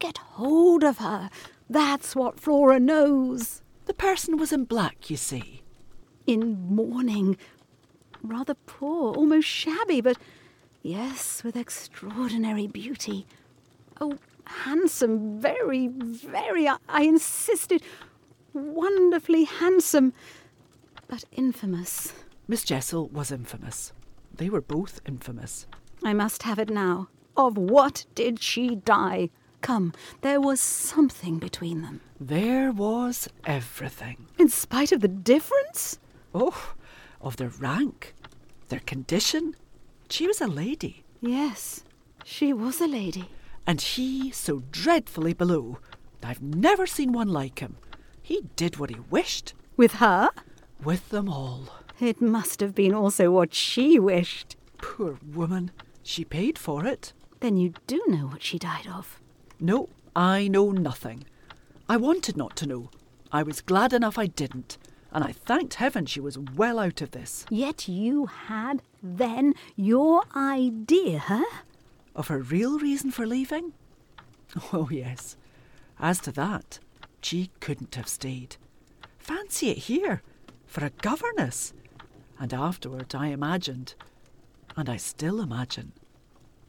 [0.00, 1.30] Get hold of her.
[1.68, 3.62] That's what Flora knows.
[3.84, 5.62] The person was in black, you see.
[6.26, 7.36] In mourning.
[8.22, 10.16] Rather poor, almost shabby, but
[10.82, 13.26] yes, with extraordinary beauty.
[14.00, 17.82] Oh, handsome, very, very, I, I insisted,
[18.52, 20.12] wonderfully handsome,
[21.08, 22.12] but infamous.
[22.48, 23.92] Miss Jessel was infamous.
[24.34, 25.66] They were both infamous.
[26.02, 27.08] I must have it now.
[27.36, 29.30] Of what did she die?
[29.60, 29.92] Come,
[30.22, 32.00] there was something between them.
[32.18, 34.26] There was everything.
[34.38, 35.98] In spite of the difference?
[36.34, 36.74] Oh,
[37.20, 38.14] of their rank,
[38.68, 39.54] their condition.
[40.08, 41.04] She was a lady.
[41.20, 41.84] Yes,
[42.24, 43.28] she was a lady.
[43.66, 45.78] And he so dreadfully below.
[46.22, 47.76] I've never seen one like him.
[48.22, 49.54] He did what he wished.
[49.76, 50.30] With her?
[50.82, 51.68] With them all.
[52.00, 54.56] It must have been also what she wished.
[54.78, 55.70] Poor woman.
[56.02, 57.12] She paid for it.
[57.40, 59.19] Then you do know what she died of.
[59.60, 61.24] No, I know nothing.
[61.88, 62.90] I wanted not to know.
[63.30, 64.78] I was glad enough I didn't,
[65.12, 67.44] and I thanked heaven she was well out of this.
[67.50, 71.44] Yet you had, then, your idea
[72.16, 73.74] Of her real reason for leaving?
[74.72, 75.36] Oh, yes.
[75.98, 76.78] As to that,
[77.20, 78.56] she couldn't have stayed.
[79.18, 80.22] Fancy it here,
[80.66, 81.74] for a governess.
[82.38, 83.94] And afterward I imagined,
[84.76, 85.92] and I still imagine,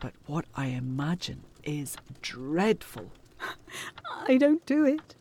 [0.01, 3.13] but what I imagine is dreadful.
[4.27, 5.15] I don't do it.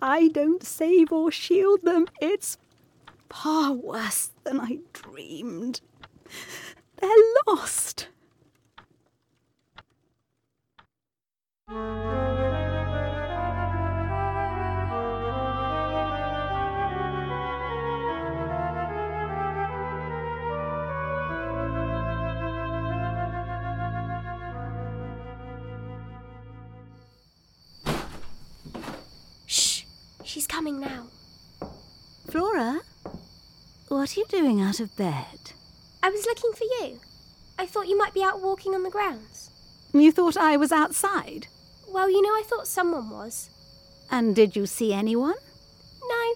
[0.00, 2.06] I don't save or shield them.
[2.20, 2.58] It's
[3.28, 5.80] far worse than I dreamed.
[6.98, 7.10] They're
[7.46, 8.08] lost.
[30.70, 31.06] Coming now.
[32.28, 32.80] Flora,
[33.88, 35.52] what are you doing out of bed?
[36.02, 37.00] I was looking for you.
[37.58, 39.50] I thought you might be out walking on the grounds.
[39.92, 41.48] You thought I was outside?
[41.88, 43.50] Well, you know, I thought someone was.
[44.10, 45.34] And did you see anyone?
[46.08, 46.34] No.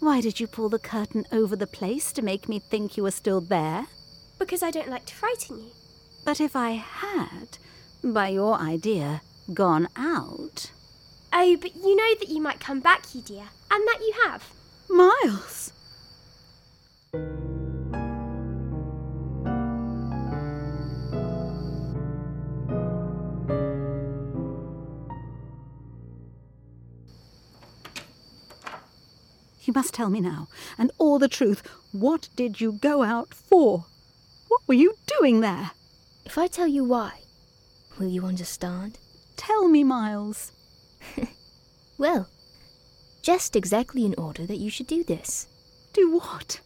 [0.00, 3.10] Why did you pull the curtain over the place to make me think you were
[3.10, 3.86] still there?
[4.38, 5.70] Because I don't like to frighten you.
[6.24, 7.58] But if I had,
[8.02, 9.20] by your idea,
[9.54, 10.70] gone out.
[11.38, 14.50] Oh, but you know that you might come back, you dear, and that you have.
[14.88, 15.70] Miles!
[29.62, 31.62] You must tell me now, and all the truth.
[31.92, 33.84] What did you go out for?
[34.48, 35.72] What were you doing there?
[36.24, 37.12] If I tell you why,
[37.98, 38.98] will you understand?
[39.36, 40.52] Tell me, Miles.
[41.98, 42.28] Well,
[43.22, 45.48] just exactly in order that you should do this.
[45.92, 46.60] Do what?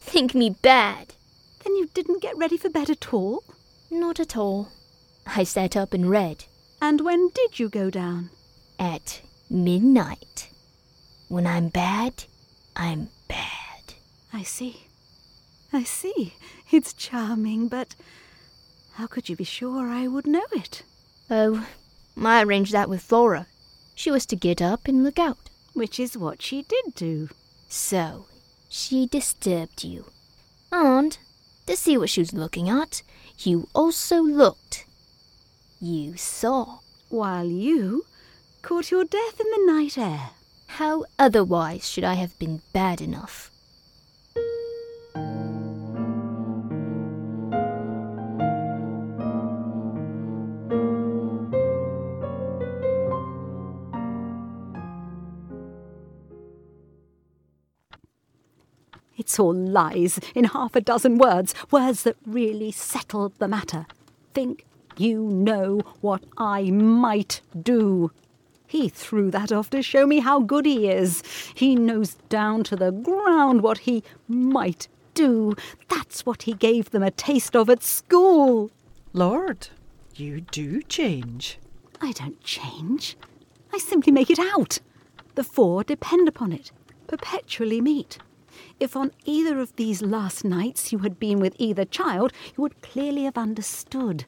[0.00, 1.14] Think me bad.
[1.62, 3.44] Then you didn't get ready for bed at all?
[3.90, 4.68] Not at all.
[5.26, 6.44] I sat up and read.
[6.80, 8.30] And when did you go down?
[8.78, 9.20] At
[9.50, 10.48] midnight.
[11.28, 12.24] When I'm bad,
[12.74, 13.94] I'm bad.
[14.32, 14.86] I see.
[15.72, 16.34] I see.
[16.70, 17.94] It's charming, but
[18.94, 20.82] how could you be sure I would know it?
[21.28, 21.66] Oh,
[22.16, 23.46] I arranged that with Flora.
[24.00, 25.50] She was to get up and look out.
[25.74, 27.28] Which is what she did do.
[27.68, 28.24] So,
[28.70, 30.06] she disturbed you.
[30.72, 31.18] And,
[31.66, 33.02] to see what she was looking at,
[33.40, 34.86] you also looked.
[35.82, 36.78] You saw.
[37.10, 38.06] While you
[38.62, 40.30] caught your death in the night air.
[40.78, 43.49] How otherwise should I have been bad enough?
[59.40, 63.86] All lies in half a dozen words, words that really settled the matter.
[64.34, 64.64] Think
[64.96, 68.12] you know what I might do.
[68.66, 71.22] He threw that off to show me how good he is.
[71.54, 75.56] He knows down to the ground what he might do.
[75.88, 78.70] That's what he gave them a taste of at school.
[79.12, 79.68] Lord,
[80.14, 81.58] you do change.
[82.00, 83.16] I don't change.
[83.72, 84.78] I simply make it out.
[85.34, 86.70] The four depend upon it,
[87.06, 88.18] perpetually meet.
[88.78, 92.82] If on either of these last nights you had been with either child, you would
[92.82, 94.24] clearly have understood.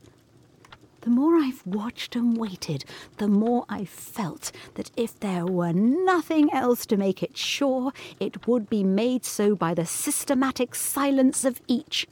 [1.02, 2.84] The more I've watched and waited,
[3.16, 8.46] the more I've felt that if there were nothing else to make it sure, it
[8.46, 12.06] would be made so by the systematic silence of each.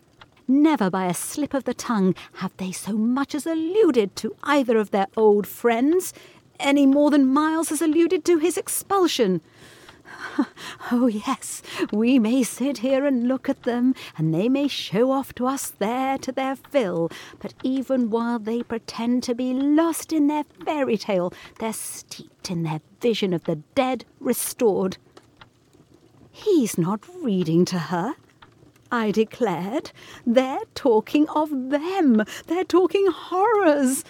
[0.48, 4.76] Never by a slip of the tongue have they so much as alluded to either
[4.76, 6.12] of their old friends,
[6.58, 9.40] any more than Miles has alluded to his expulsion.
[10.92, 11.62] Oh, yes,
[11.92, 15.70] we may sit here and look at them, and they may show off to us
[15.70, 20.96] there to their fill, but even while they pretend to be lost in their fairy
[20.96, 24.98] tale, they're steeped in their vision of the dead restored.
[26.32, 28.14] He's not reading to her.
[28.90, 29.92] I declared.
[30.26, 32.24] They're talking of them.
[32.46, 34.04] They're talking horrors.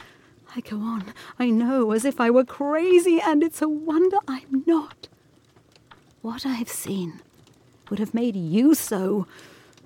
[0.56, 4.64] I go on, I know, as if I were crazy, and it's a wonder I'm
[4.66, 5.08] not.
[6.22, 7.20] What I've seen
[7.88, 9.26] would have made you so,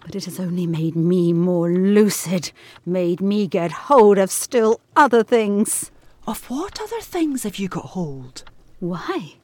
[0.00, 2.50] but it has only made me more lucid,
[2.84, 5.92] made me get hold of still other things.
[6.26, 8.42] Of what other things have you got hold?
[8.80, 9.34] Why,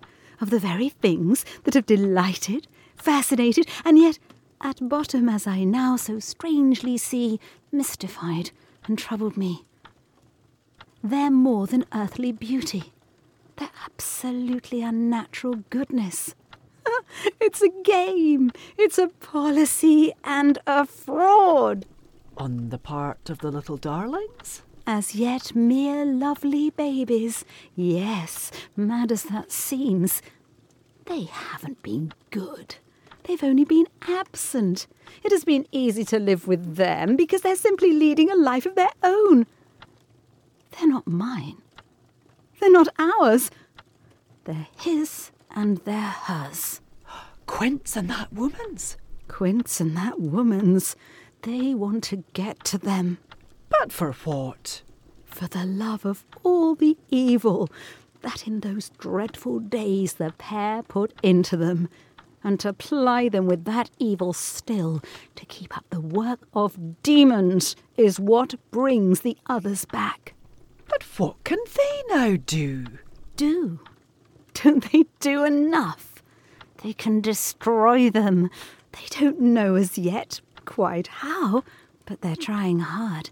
[0.40, 2.66] of the very things that have delighted,
[2.96, 4.18] fascinated, and yet,
[4.60, 7.38] at bottom, as I now so strangely see,
[7.70, 8.50] mystified
[8.86, 9.64] and troubled me.
[11.04, 12.92] They're more than earthly beauty.
[13.56, 16.34] They're absolutely unnatural goodness.
[17.40, 18.50] it's a game.
[18.78, 21.86] It's a policy and a fraud.
[22.36, 24.62] On the part of the little darlings?
[24.86, 27.44] As yet mere lovely babies.
[27.76, 30.22] Yes, mad as that seems.
[31.06, 32.76] They haven't been good.
[33.24, 34.86] They've only been absent.
[35.22, 38.74] It has been easy to live with them because they're simply leading a life of
[38.74, 39.46] their own.
[40.72, 41.58] They're not mine.
[42.60, 43.50] They're not ours.
[44.44, 46.80] They're his and they're hers.
[47.46, 48.96] Quint and that woman's.
[49.28, 50.96] Quint and that woman's.
[51.42, 53.18] They want to get to them.
[53.68, 54.82] But for what?
[55.24, 57.68] For the love of all the evil
[58.22, 61.88] that in those dreadful days the pair put into them,
[62.42, 65.02] and to ply them with that evil still,
[65.36, 70.34] to keep up the work of demons, is what brings the others back.
[70.88, 72.86] But what can they now do?
[73.36, 73.80] Do?
[74.62, 76.22] Don't they do enough?
[76.82, 78.50] They can destroy them.
[78.92, 81.64] They don't know as yet quite how,
[82.06, 83.30] but they're trying hard.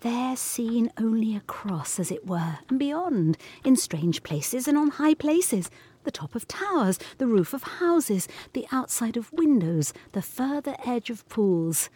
[0.00, 5.14] They're seen only across, as it were, and beyond, in strange places and on high
[5.14, 5.70] places,
[6.04, 11.10] the top of towers, the roof of houses, the outside of windows, the further edge
[11.10, 11.90] of pools.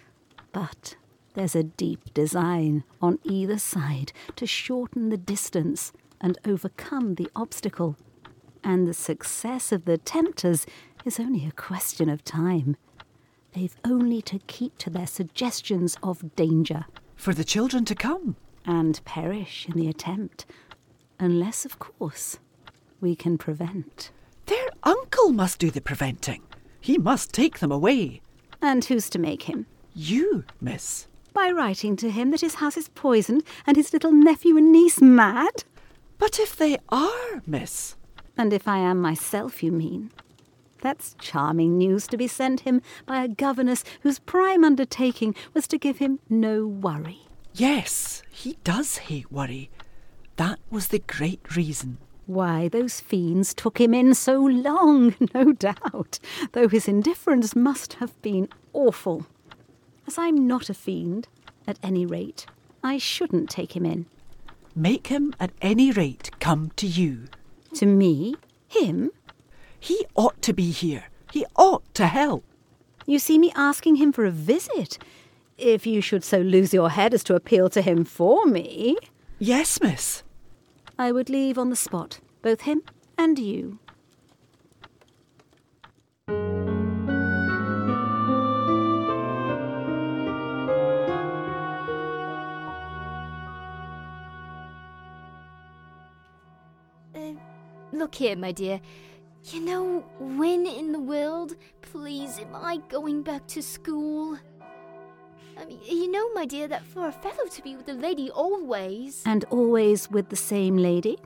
[0.52, 0.96] But
[1.34, 7.96] there's a deep design on either side to shorten the distance and overcome the obstacle.
[8.62, 10.66] And the success of the tempters
[11.04, 12.76] is only a question of time.
[13.52, 16.84] They've only to keep to their suggestions of danger.
[17.16, 18.36] For the children to come.
[18.66, 20.46] And perish in the attempt.
[21.18, 22.38] Unless, of course,
[23.00, 24.10] we can prevent.
[24.46, 26.42] Their uncle must do the preventing.
[26.80, 28.20] He must take them away.
[28.62, 29.66] And who's to make him?
[29.94, 31.06] You, miss.
[31.32, 35.00] By writing to him that his house is poisoned and his little nephew and niece
[35.00, 35.64] mad?
[36.20, 37.96] But if they are, miss.
[38.36, 40.12] And if I am myself, you mean?
[40.82, 45.78] That's charming news to be sent him by a governess whose prime undertaking was to
[45.78, 47.22] give him no worry.
[47.54, 49.70] Yes, he does hate worry.
[50.36, 51.96] That was the great reason.
[52.26, 56.18] Why, those fiends took him in so long, no doubt,
[56.52, 59.26] though his indifference must have been awful.
[60.06, 61.28] As I'm not a fiend,
[61.66, 62.44] at any rate,
[62.84, 64.06] I shouldn't take him in.
[64.74, 67.24] Make him, at any rate, come to you.
[67.74, 68.36] To me?
[68.68, 69.10] Him?
[69.78, 71.04] He ought to be here.
[71.32, 72.44] He ought to help.
[73.04, 74.98] You see me asking him for a visit.
[75.58, 78.96] If you should so lose your head as to appeal to him for me.
[79.40, 80.22] Yes, miss.
[80.98, 82.82] I would leave on the spot, both him
[83.18, 83.79] and you.
[98.00, 98.80] Look here, my dear.
[99.52, 104.38] You know, when in the world, please, am I going back to school?
[105.58, 108.30] I mean, you know, my dear, that for a fellow to be with a lady
[108.30, 109.22] always.
[109.26, 111.18] And always with the same lady?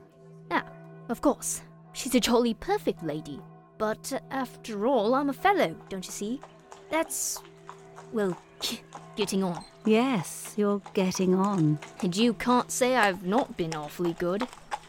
[0.51, 0.65] Ah,
[1.07, 1.61] of course.
[1.93, 3.39] She's a jolly perfect lady.
[3.77, 6.41] But uh, after all, I'm a fellow, don't you see?
[6.89, 7.41] That's.
[8.11, 8.37] well,
[9.15, 9.63] getting on.
[9.85, 11.79] Yes, you're getting on.
[12.01, 14.45] And you can't say I've not been awfully good,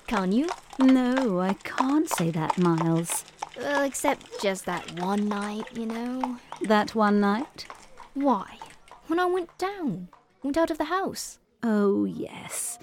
[0.06, 0.48] can you?
[0.78, 3.24] No, I can't say that, Miles.
[3.56, 6.38] Well, except just that one night, you know.
[6.62, 7.66] That one night?
[8.14, 8.58] Why?
[9.06, 10.08] When I went down,
[10.42, 11.38] went out of the house.
[11.62, 12.78] Oh, yes.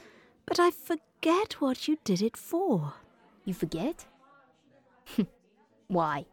[0.45, 2.93] But I forget what you did it for.
[3.45, 4.05] You forget?
[5.87, 6.25] Why?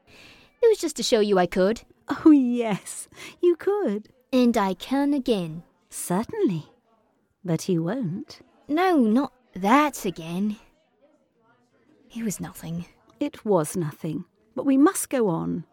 [0.63, 1.83] It was just to show you I could.
[2.09, 3.09] Oh, yes,
[3.41, 4.09] you could.
[4.33, 5.63] And I can again.
[5.91, 6.67] Certainly.
[7.45, 8.41] But you won't.
[8.69, 10.57] No, not that again.
[12.15, 12.87] It was nothing.
[13.21, 14.25] It was nothing.
[14.55, 15.65] But we must go on.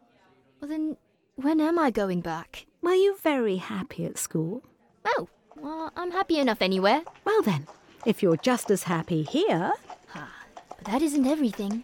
[0.59, 0.97] Well, then,
[1.35, 2.65] when am I going back?
[2.81, 4.63] Were you very happy at school?
[5.05, 7.01] Oh, well, I'm happy enough anywhere.
[7.25, 7.67] Well, then,
[8.05, 9.71] if you're just as happy here.
[10.13, 10.31] Ah,
[10.69, 11.83] but that isn't everything.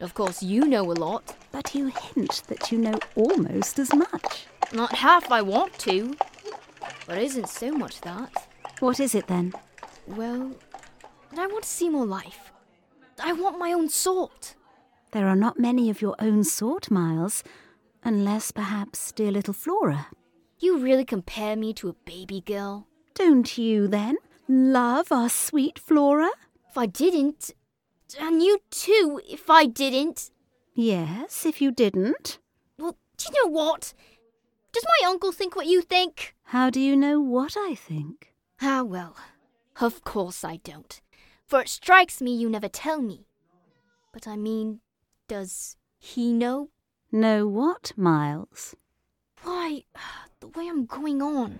[0.00, 1.36] Of course, you know a lot.
[1.52, 4.46] But you hint that you know almost as much.
[4.72, 6.14] Not half I want to.
[7.06, 8.30] But it isn't so much that.
[8.78, 9.52] What is it then?
[10.06, 10.52] Well,
[11.36, 12.49] I want to see more life.
[13.22, 14.54] I want my own sort.
[15.12, 17.42] There are not many of your own sort, Miles.
[18.04, 20.06] Unless, perhaps, dear little Flora.
[20.58, 22.86] You really compare me to a baby girl?
[23.14, 24.16] Don't you, then,
[24.48, 26.30] love our sweet Flora?
[26.68, 27.50] If I didn't,
[28.18, 30.30] and you too, if I didn't.
[30.74, 32.38] Yes, if you didn't.
[32.78, 33.92] Well, do you know what?
[34.72, 36.34] Does my uncle think what you think?
[36.44, 38.32] How do you know what I think?
[38.62, 39.16] Ah, well,
[39.80, 41.00] Of course I don't.
[41.50, 43.26] For it strikes me you never tell me.
[44.12, 44.78] But I mean,
[45.26, 46.68] does he know?
[47.10, 48.76] Know what, Miles?
[49.42, 49.82] Why,
[50.38, 51.58] the way I'm going on.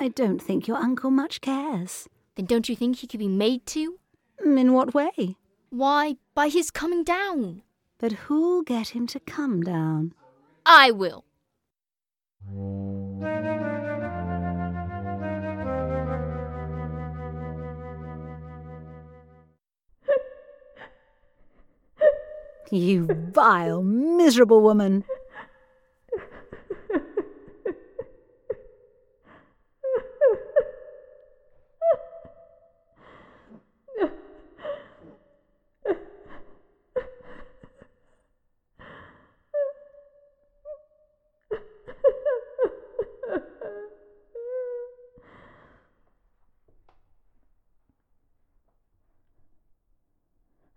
[0.00, 2.08] I don't think your uncle much cares.
[2.36, 3.98] Then don't you think he could be made to?
[4.42, 5.36] Mm, in what way?
[5.68, 7.60] Why, by his coming down.
[7.98, 10.14] But who'll get him to come down?
[10.64, 11.26] I will.
[22.72, 25.04] You vile, miserable woman.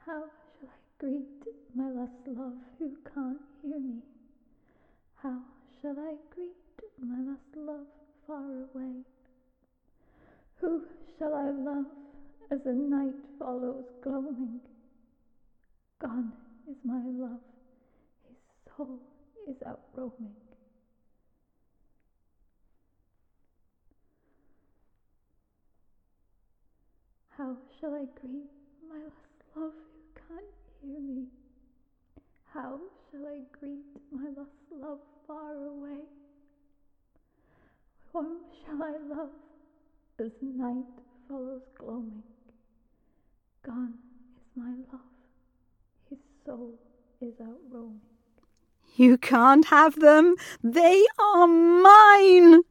[0.06, 0.26] How
[0.60, 1.35] shall I greet
[1.76, 4.00] my lost love who can't hear me?
[5.16, 5.40] How
[5.82, 6.56] shall I greet
[7.02, 7.88] my lost love
[8.26, 9.04] far away?
[10.62, 10.84] Who
[11.18, 11.86] shall I love
[12.50, 14.62] as the night follows gloaming?
[16.00, 16.32] Gone
[16.70, 17.42] is my love,
[18.24, 18.38] his
[18.78, 19.00] soul
[19.50, 20.36] is out roaming.
[27.38, 28.50] How shall I greet
[28.90, 30.46] my lost love who can't
[30.82, 31.26] hear me?
[32.56, 32.80] How
[33.12, 33.84] shall I greet
[34.14, 36.00] my lost love far away?
[38.14, 39.30] Whom shall I love
[40.20, 40.86] as night
[41.28, 42.24] follows gloaming?
[43.62, 43.96] Gone
[44.38, 45.02] is my love,
[46.10, 46.76] his soul
[47.20, 48.00] is out roaming.
[48.96, 50.36] You can't have them.
[50.64, 52.62] They are mine.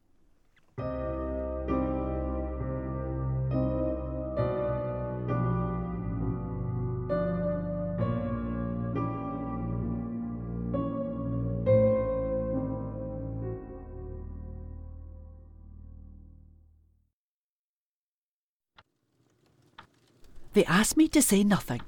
[20.55, 21.81] They asked me to say nothing,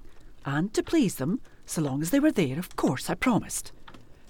[0.46, 3.72] and to please them, so long as they were there, of course I promised.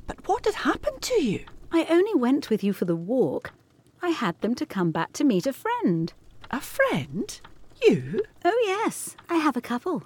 [0.06, 1.44] But what had happened to you?
[1.72, 3.52] I only went with you for the walk.
[4.00, 6.14] I had them to come back to meet a friend.
[6.52, 7.42] A friend?
[7.82, 8.22] You?
[8.46, 10.04] Oh, yes, I have a couple.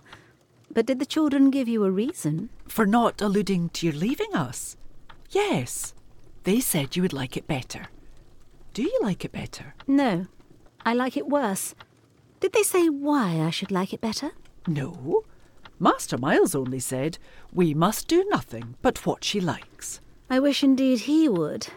[0.73, 2.49] But did the children give you a reason?
[2.69, 4.77] For not alluding to your leaving us?
[5.31, 5.93] Yes.
[6.45, 7.87] They said you would like it better.
[8.73, 9.75] Do you like it better?
[9.87, 10.27] No,
[10.85, 11.75] I like it worse.
[12.41, 14.31] Did they say why I should like it better?
[14.67, 15.23] No.
[15.79, 17.19] Master Miles only said,
[17.53, 20.01] We must do nothing but what she likes.
[20.27, 21.67] I wish indeed he would.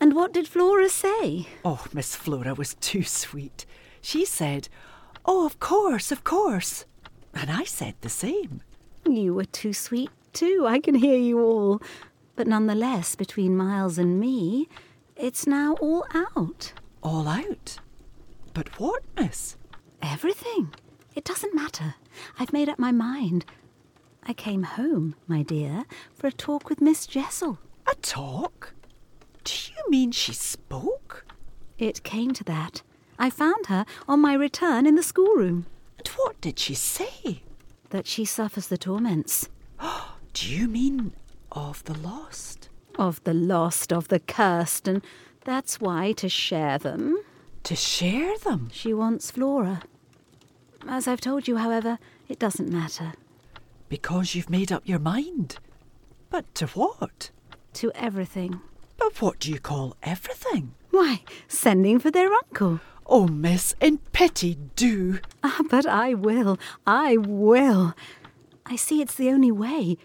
[0.00, 1.48] And what did Flora say?
[1.64, 3.66] Oh, Miss Flora was too sweet.
[4.00, 4.68] She said,
[5.26, 6.86] Oh, of course, of course.
[7.34, 8.62] And I said the same.
[9.06, 10.64] You were too sweet, too.
[10.66, 11.82] I can hear you all.
[12.34, 14.68] But nonetheless, between Miles and me,
[15.16, 16.72] it's now all out.
[17.02, 17.78] All out?
[18.54, 19.56] But what, miss?
[20.02, 20.74] Everything.
[21.14, 21.94] It doesn't matter.
[22.38, 23.44] I've made up my mind.
[24.26, 25.84] I came home, my dear,
[26.14, 27.58] for a talk with Miss Jessel.
[27.86, 28.74] A talk?
[29.44, 31.26] Do you mean she spoke?
[31.78, 32.82] It came to that.
[33.18, 35.66] I found her on my return in the schoolroom.
[35.98, 37.42] And what did she say?
[37.90, 39.48] That she suffers the torments.
[40.32, 41.12] Do you mean
[41.52, 42.68] of the lost?
[42.98, 45.04] Of the lost, of the cursed, and
[45.44, 47.18] that's why, to share them.
[47.64, 48.68] To share them?
[48.72, 49.82] She wants Flora.
[50.86, 51.98] As I've told you, however,
[52.28, 53.14] it doesn't matter.
[53.88, 55.56] Because you've made up your mind.
[56.28, 57.30] But to what?
[57.74, 58.60] To everything.
[58.98, 60.74] But what do you call everything?
[60.90, 62.80] Why, sending for their uncle.
[63.06, 65.20] Oh, miss, in pity, do.
[65.42, 66.58] Ah, but I will.
[66.86, 67.94] I will.
[68.66, 69.96] I see it's the only way.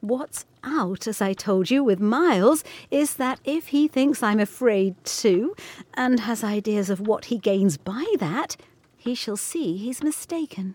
[0.00, 4.94] What's out, as I told you, with Miles, is that if he thinks I'm afraid
[5.04, 5.54] too,
[5.94, 8.56] and has ideas of what he gains by that,
[8.96, 10.74] he shall see he's mistaken.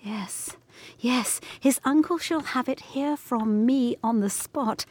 [0.00, 0.56] Yes,
[0.98, 4.86] yes, his uncle shall have it here from me on the spot,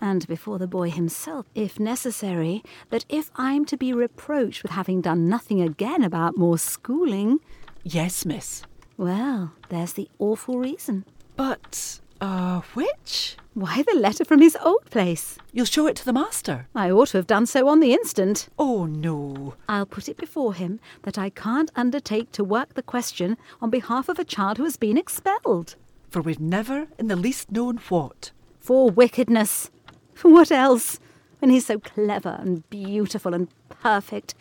[0.00, 5.00] and before the boy himself, if necessary, that if I'm to be reproached with having
[5.00, 7.40] done nothing again about more schooling.
[7.82, 8.62] Yes, miss.
[8.96, 11.04] Well, there's the awful reason.
[11.36, 13.36] But, uh, which?
[13.54, 15.38] Why, the letter from his old place.
[15.52, 16.66] You'll show it to the master.
[16.74, 18.48] I ought to have done so on the instant.
[18.58, 19.54] Oh, no.
[19.68, 24.08] I'll put it before him that I can't undertake to work the question on behalf
[24.08, 25.76] of a child who has been expelled.
[26.10, 28.32] For we've never in the least known what.
[28.58, 29.70] For wickedness.
[30.14, 30.98] For what else?
[31.38, 34.34] When he's so clever and beautiful and perfect.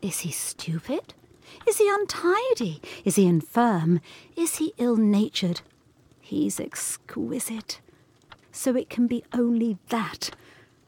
[0.00, 1.14] Is he stupid?
[1.68, 2.80] Is he untidy?
[3.04, 4.00] Is he infirm?
[4.36, 5.60] Is he ill natured?
[6.32, 7.82] He's exquisite.
[8.52, 10.30] So it can be only that,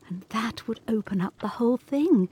[0.08, 2.30] and that would open up the whole thing.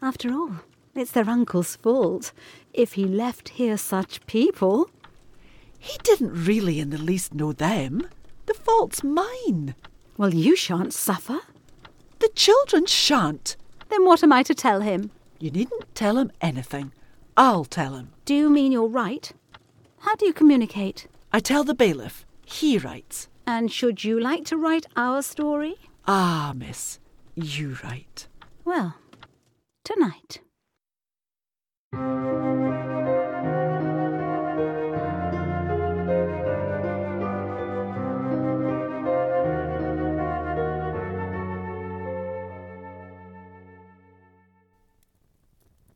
[0.00, 0.52] After all,
[0.94, 2.32] it's their uncle's fault
[2.72, 4.88] if he left here such people.
[5.78, 8.08] He didn't really in the least know them.
[8.46, 9.74] The fault's mine.
[10.16, 11.40] Well, you shan't suffer.
[12.20, 13.56] The children shan't.
[13.90, 15.10] Then what am I to tell him?
[15.38, 16.92] You needn't tell him anything.
[17.36, 18.12] I'll tell him.
[18.24, 19.30] Do you mean you're right?
[19.98, 21.08] How do you communicate?
[21.34, 22.26] I tell the bailiff.
[22.44, 23.28] He writes.
[23.46, 25.76] And should you like to write our story?
[26.06, 26.98] Ah, miss,
[27.34, 28.28] you write.
[28.66, 28.96] Well,
[29.82, 30.40] tonight.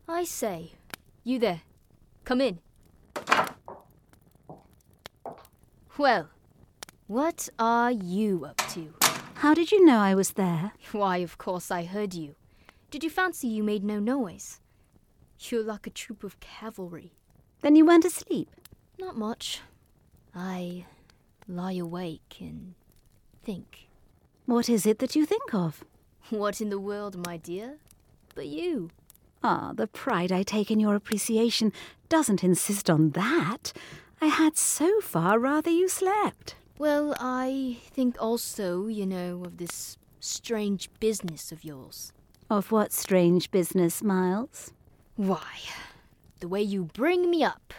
[0.08, 0.72] I say,
[1.24, 1.60] you there.
[2.24, 2.60] Come in.
[5.98, 6.28] Well,
[7.06, 8.92] what are you up to?
[9.36, 10.72] How did you know I was there?
[10.92, 12.34] Why, of course I heard you.
[12.90, 14.60] Did you fancy you made no noise?
[15.38, 17.12] You're like a troop of cavalry.
[17.62, 18.50] Then you went asleep?
[18.98, 19.62] Not much.
[20.34, 20.84] I
[21.48, 22.74] lie awake and
[23.42, 23.88] think.
[24.44, 25.82] What is it that you think of?
[26.28, 27.78] What in the world, my dear?
[28.34, 28.90] But you.
[29.42, 31.72] Ah, the pride I take in your appreciation
[32.08, 33.72] doesn't insist on that.
[34.20, 36.56] I had so far rather you slept.
[36.78, 42.12] Well, I think also, you know, of this strange business of yours.
[42.50, 44.72] Of what strange business, Miles?
[45.16, 45.58] Why,
[46.40, 47.72] the way you bring me up,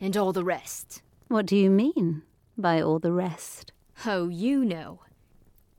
[0.00, 1.02] and all the rest.
[1.28, 2.22] What do you mean
[2.58, 3.72] by all the rest?
[4.04, 5.00] Oh, you know.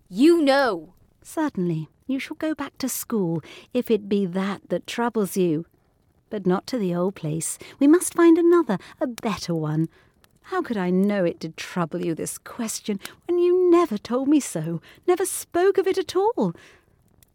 [0.10, 0.94] You know!
[1.22, 1.90] Certainly.
[2.08, 3.42] You shall go back to school,
[3.74, 5.66] if it be that that troubles you.
[6.30, 7.58] But not to the old place.
[7.80, 9.90] We must find another, a better one.
[10.44, 14.40] How could I know it did trouble you, this question, when you never told me
[14.40, 16.54] so, never spoke of it at all?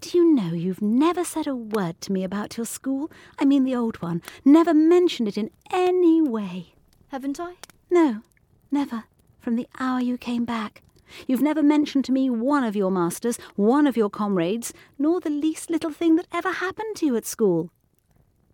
[0.01, 3.11] Do you know you've never said a word to me about your school?
[3.39, 4.23] I mean the old one.
[4.45, 6.75] Never mentioned it in any way.
[7.09, 7.55] Haven't I?
[7.91, 8.23] No,
[8.71, 9.05] never.
[9.41, 10.83] From the hour you came back.
[11.27, 15.31] You've never mentioned to me one of your masters, one of your comrades, nor the
[15.31, 17.71] least little thing that ever happened to you at school.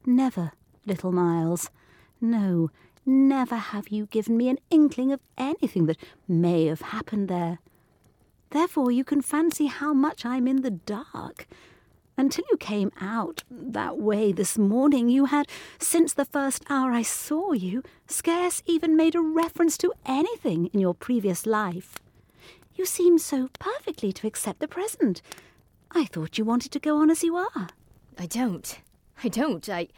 [0.08, 0.52] Never,
[0.86, 1.68] little Miles.
[2.18, 2.70] No,
[3.04, 7.58] never have you given me an inkling of anything that may have happened there.
[8.48, 11.46] Therefore, you can fancy how much I'm in the dark.
[12.16, 15.46] Until you came out that way this morning, you had,
[15.78, 20.80] since the first hour I saw you, scarce even made a reference to anything in
[20.80, 21.96] your previous life.
[22.74, 25.20] You seem so perfectly to accept the present.
[25.90, 27.68] I thought you wanted to go on as you are.
[28.18, 28.80] I don't.
[29.22, 29.68] I don't.
[29.68, 29.88] I.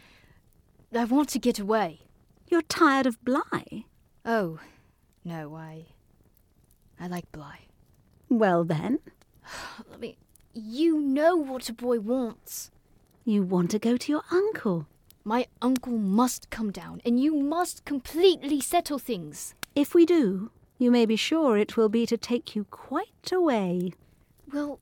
[0.95, 2.01] I want to get away.
[2.49, 3.85] You're tired of Bly?
[4.25, 4.59] Oh,
[5.25, 5.87] no, I.
[6.99, 7.61] I like Bly.
[8.29, 8.99] Well, then.
[9.91, 10.17] Let me.
[10.53, 12.71] you know what a boy wants.
[13.25, 14.87] You want to go to your uncle.
[15.23, 19.55] My uncle must come down, and you must completely settle things.
[19.75, 23.93] If we do, you may be sure it will be to take you quite away.
[24.53, 24.81] Well,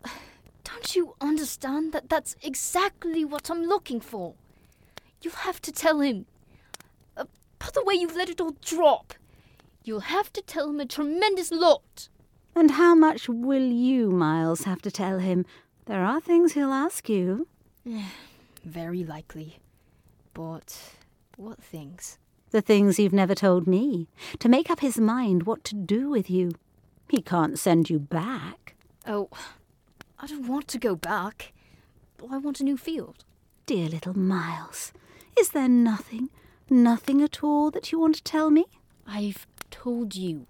[0.69, 4.35] don't you understand that that's exactly what I'm looking for?
[5.23, 6.27] You'll have to tell him.
[7.17, 7.25] Uh,
[7.59, 9.15] by the way you've let it all drop,
[9.83, 12.09] you'll have to tell him a tremendous lot.
[12.55, 15.47] And how much will you, Miles, have to tell him?
[15.87, 17.47] There are things he'll ask you.
[18.65, 19.59] Very likely.
[20.35, 20.79] But
[21.37, 22.19] what things?
[22.51, 24.09] The things you've never told me.
[24.41, 26.53] To make up his mind what to do with you.
[27.09, 28.75] He can't send you back.
[29.07, 29.31] Oh,
[30.21, 31.53] I don't want to go back.
[32.31, 33.25] I want a new field.
[33.67, 34.93] Dear little Miles,
[35.39, 36.31] is there nothing,
[36.69, 38.65] nothing at all that you want to tell me?
[39.07, 40.47] I've told you.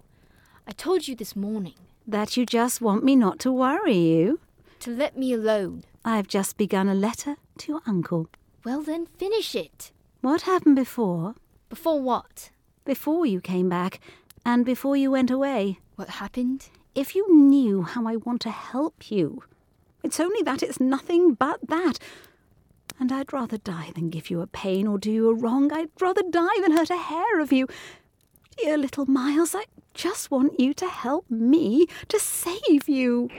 [0.67, 1.75] I told you this morning.
[2.07, 4.39] That you just want me not to worry you?
[4.79, 5.83] To let me alone.
[6.03, 8.27] I've just begun a letter to your uncle.
[8.65, 9.91] Well, then finish it.
[10.21, 11.35] What happened before?
[11.69, 12.49] Before what?
[12.85, 13.99] Before you came back,
[14.43, 15.79] and before you went away.
[15.95, 16.69] What happened?
[16.95, 19.43] If you knew how I want to help you.
[20.03, 21.99] It's only that it's nothing but that.
[22.99, 25.71] And I'd rather die than give you a pain or do you a wrong.
[25.71, 27.67] I'd rather die than hurt a hair of you.
[28.57, 33.29] Dear little Miles, I just want you to help me to save you.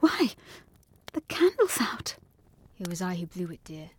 [0.00, 0.30] Why,
[1.12, 2.16] the candle's out.
[2.78, 3.90] It was I who blew it, dear.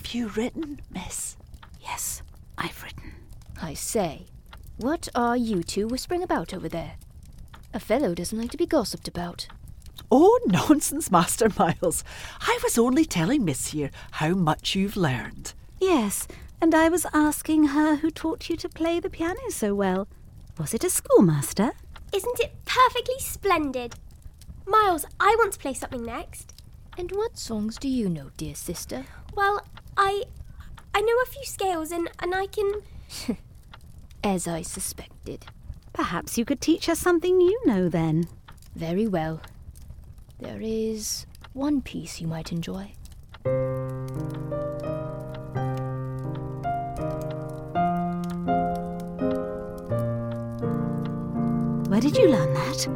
[0.00, 1.36] Have you written, miss?
[1.78, 2.22] Yes,
[2.56, 3.12] I've written.
[3.60, 4.24] I say,
[4.78, 6.94] what are you two whispering about over there?
[7.74, 9.46] A fellow doesn't like to be gossiped about.
[10.10, 12.02] Oh, nonsense, Master Miles.
[12.40, 15.52] I was only telling Miss here how much you've learned.
[15.78, 16.26] Yes,
[16.62, 20.08] and I was asking her who taught you to play the piano so well.
[20.56, 21.72] Was it a schoolmaster?
[22.12, 23.96] Isn't it perfectly splendid?
[24.66, 26.54] Miles, I want to play something next.
[26.96, 29.04] And what songs do you know, dear sister?
[29.34, 29.60] Well,
[30.02, 30.24] I
[30.94, 32.82] I know a few scales and, and I can
[34.24, 35.44] As I suspected.
[35.92, 38.26] Perhaps you could teach us something you know then.
[38.74, 39.42] Very well.
[40.38, 42.92] There is one piece you might enjoy.
[51.90, 52.88] Where did you learn that?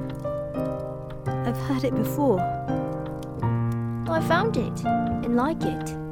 [1.47, 2.41] I've heard it before.
[4.09, 6.04] I found it and like it.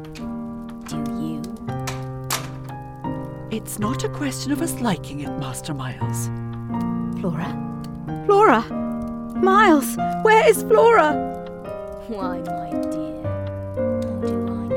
[3.52, 6.30] It's not a question of us liking it, Master Miles.
[7.20, 7.52] Flora?
[8.24, 8.62] Flora!
[9.42, 11.12] Miles, where is Flora?
[12.08, 13.22] Why, my dear,
[13.76, 14.68] how do I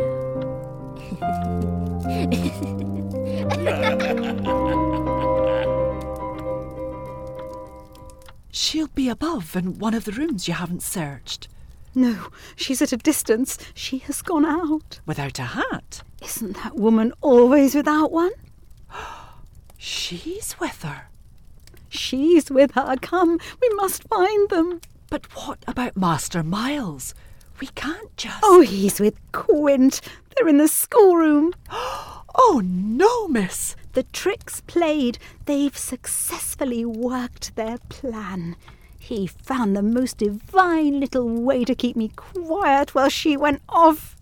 [3.55, 4.91] know?
[8.51, 11.47] She'll be above in one of the rooms you haven't searched.
[11.95, 13.57] No, she's at a distance.
[13.73, 14.99] She has gone out.
[15.05, 16.03] Without a hat?
[16.21, 18.31] Isn't that woman always without one?
[19.77, 21.09] She's with her.
[21.89, 22.95] She's with her.
[23.01, 24.81] Come, we must find them.
[25.09, 27.13] But what about Master Miles?
[27.61, 28.39] We can't just.
[28.43, 30.01] Oh, he's with Quint.
[30.35, 31.53] They're in the schoolroom.
[32.37, 33.77] Oh, no, miss.
[33.93, 35.17] The trick's played.
[35.45, 38.57] They've successfully worked their plan.
[38.99, 44.17] He found the most divine little way to keep me quiet while she went off.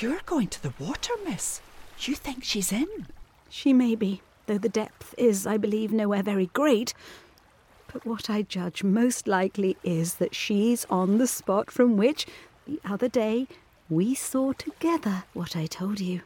[0.00, 1.60] You're going to the water, miss.
[2.00, 3.06] You think she's in?
[3.48, 6.94] She may be, though the depth is, I believe, nowhere very great.
[7.92, 12.26] But what I judge most likely is that she's on the spot from which,
[12.66, 13.46] the other day,
[13.88, 16.22] we saw together what I told you.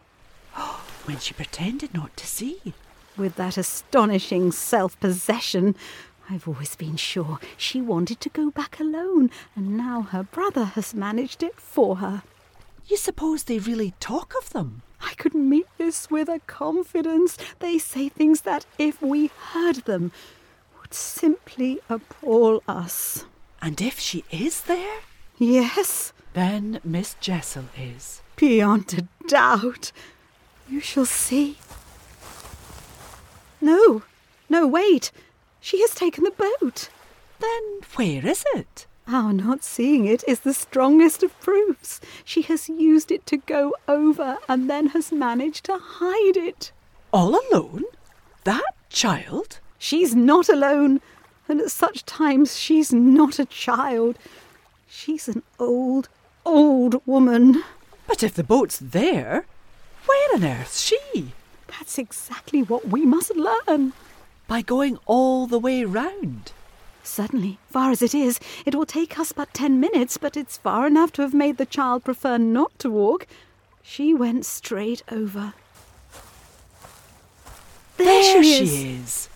[1.05, 2.73] when she pretended not to see.
[3.19, 5.75] With that astonishing self possession.
[6.31, 10.95] I've always been sure she wanted to go back alone, and now her brother has
[10.95, 12.23] managed it for her.
[12.89, 14.83] You suppose they really talk of them?
[15.03, 17.37] I could meet this with a confidence.
[17.59, 20.11] They say things that, if we heard them,
[20.81, 23.27] would simply appall us.
[23.61, 25.01] And if she is there?
[25.37, 26.15] Yes.
[26.33, 28.23] Then Miss Jessel is.
[28.37, 29.93] Beyond a doubt.
[30.69, 31.59] You shall see.
[33.61, 34.03] No,
[34.49, 35.13] no, wait.
[35.61, 36.89] She has taken the boat.
[37.39, 38.87] Then where is it?
[39.11, 41.99] Our not seeing it is the strongest of proofs.
[42.27, 46.73] She has used it to go over and then has managed to hide it.
[47.11, 47.85] All alone?
[48.45, 49.61] That child?
[49.79, 51.01] She's not alone,
[51.49, 54.19] and at such times she's not a child.
[54.87, 56.11] She's an old,
[56.45, 57.65] old woman.
[58.07, 59.47] But if the boat's there,
[60.05, 61.33] where on earth's she?
[61.67, 63.95] That's exactly what we must learn.
[64.47, 66.53] By going all the way round.
[67.09, 70.87] Certainly, far as it is, it will take us but ten minutes, but it's far
[70.87, 73.27] enough to have made the child prefer not to walk.
[73.83, 75.55] She went straight over.
[77.97, 78.73] There, there she is.
[78.85, 79.29] is.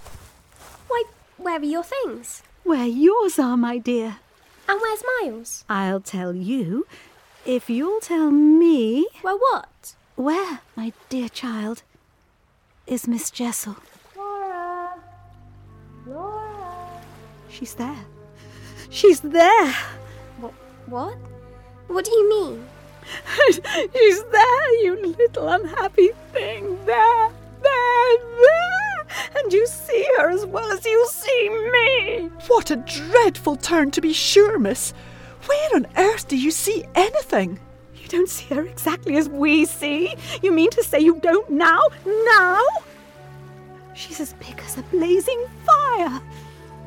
[0.86, 1.04] Why,
[1.38, 2.42] where are your things?
[2.62, 4.18] Where yours are, my dear.
[4.68, 5.64] And where's Miles?
[5.68, 6.86] I'll tell you
[7.44, 9.08] if you'll tell me.
[9.24, 9.94] Well, what?
[10.14, 11.82] Where, my dear child,
[12.86, 13.76] is Miss Jessel?
[14.16, 14.94] Laura!
[16.06, 16.41] Laura!
[17.52, 18.04] She's there.
[18.88, 19.74] She's there!
[20.40, 20.54] What?
[20.86, 21.18] What?
[21.88, 22.66] What do you mean?
[23.50, 26.78] She's there, you little unhappy thing.
[26.86, 27.28] There,
[27.62, 29.06] there, there!
[29.36, 32.30] And you see her as well as you see me!
[32.48, 34.94] What a dreadful turn, to be sure, miss.
[35.44, 37.60] Where on earth do you see anything?
[37.94, 40.14] You don't see her exactly as we see.
[40.42, 41.82] You mean to say you don't now?
[42.06, 42.60] Now?
[43.94, 46.22] She's as big as a blazing fire.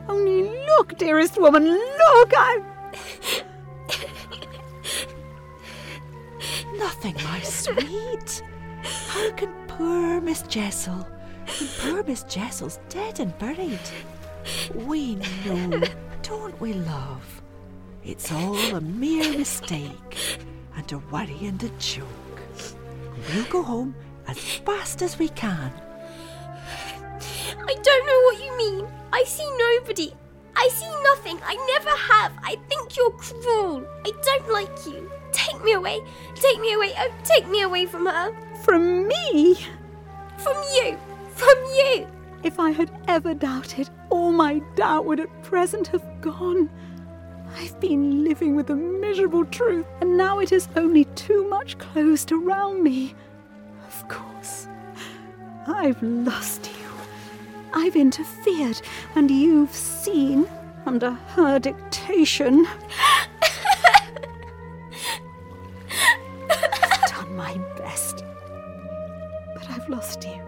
[0.08, 2.34] Only look, dearest woman, look!
[2.36, 2.62] I.
[6.78, 8.44] Nothing, my sweet.
[8.84, 11.08] How can poor Miss Jessel,
[11.80, 13.80] poor Miss Jessel's dead and buried?
[14.74, 15.82] We know,
[16.22, 17.42] don't we, love?
[18.04, 20.40] It's all a mere mistake,
[20.76, 22.42] and a worry and a joke.
[23.34, 23.96] We'll go home
[24.28, 25.72] as fast as we can.
[27.68, 28.88] I don't know what you mean.
[29.14, 30.14] I see nobody.
[30.56, 31.40] I see nothing.
[31.46, 32.32] I never have.
[32.44, 33.86] I think you're cruel.
[34.06, 35.12] I don't like you.
[35.32, 36.00] Take me away.
[36.36, 36.94] Take me away.
[36.98, 38.34] Oh, take me away from her.
[38.64, 39.56] From me?
[40.38, 40.98] From you.
[41.34, 42.08] From you.
[42.44, 46.70] If I had ever doubted, all my doubt would at present have gone.
[47.58, 52.32] I've been living with the miserable truth, and now it is only too much closed
[52.32, 53.16] around me.
[53.88, 54.68] Of course,
[55.68, 56.75] I've lost you.
[57.76, 58.82] I've interfered,
[59.16, 60.48] and you've seen,
[60.86, 62.66] under her dictation.
[66.50, 68.24] I've done my best,
[69.54, 70.42] but I've lost you.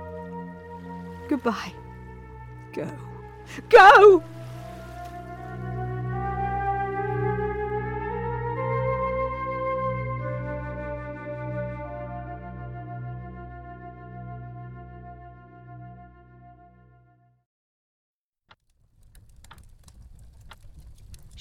[1.27, 1.73] Goodbye.
[2.73, 2.89] Go.
[3.69, 4.23] Go!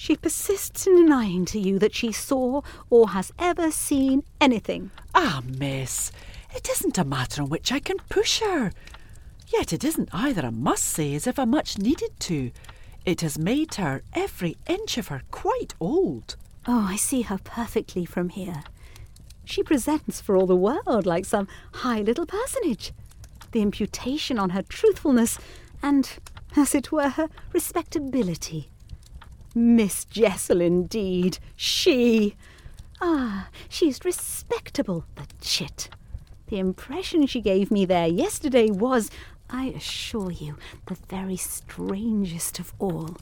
[0.07, 4.89] She persists in denying to you that she saw or has ever seen anything.
[5.13, 6.13] Ah, miss,
[6.55, 8.71] it isn't a matter on which I can push her.
[9.49, 12.51] Yet it isn't either a must say as if I much needed to.
[13.03, 16.37] It has made her, every inch of her, quite old.
[16.65, 18.63] Oh, I see her perfectly from here.
[19.43, 22.93] She presents for all the world like some high little personage.
[23.51, 25.37] The imputation on her truthfulness
[25.83, 26.09] and,
[26.55, 28.69] as it were, her respectability.
[29.55, 31.39] Miss Jessel, indeed.
[31.55, 32.35] She.
[33.01, 35.89] Ah, she's respectable, the chit.
[36.47, 39.11] The impression she gave me there yesterday was,
[39.49, 43.17] I assure you, the very strangest of all.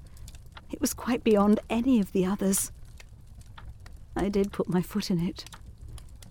[0.72, 2.72] It was quite beyond any of the others.
[4.16, 5.46] I did put my foot in it.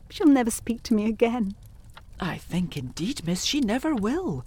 [0.09, 1.55] She'll never speak to me again.
[2.21, 4.45] I think indeed, miss, she never will.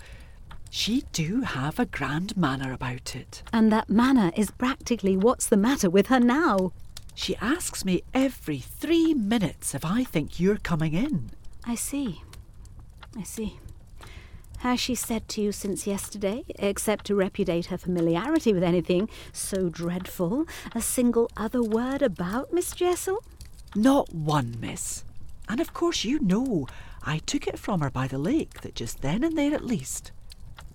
[0.69, 3.43] She do have a grand manner about it.
[3.51, 6.71] And that manner is practically what's the matter with her now.
[7.15, 11.31] She asks me every three minutes if I think you're coming in.
[11.65, 12.21] I see.
[13.17, 13.59] I see.
[14.59, 19.69] Has she said to you since yesterday, except to repudiate her familiarity with anything so
[19.69, 23.23] dreadful, a single other word about Miss Jessel?
[23.75, 25.03] Not one, miss.
[25.47, 26.67] And of course you know
[27.03, 30.11] I took it from her by the lake that just then and there at least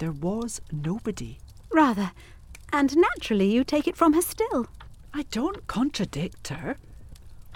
[0.02, 1.38] there was nobody.
[1.70, 2.10] Rather.
[2.72, 4.66] And naturally you take it from her still.
[5.14, 6.76] I don't contradict her.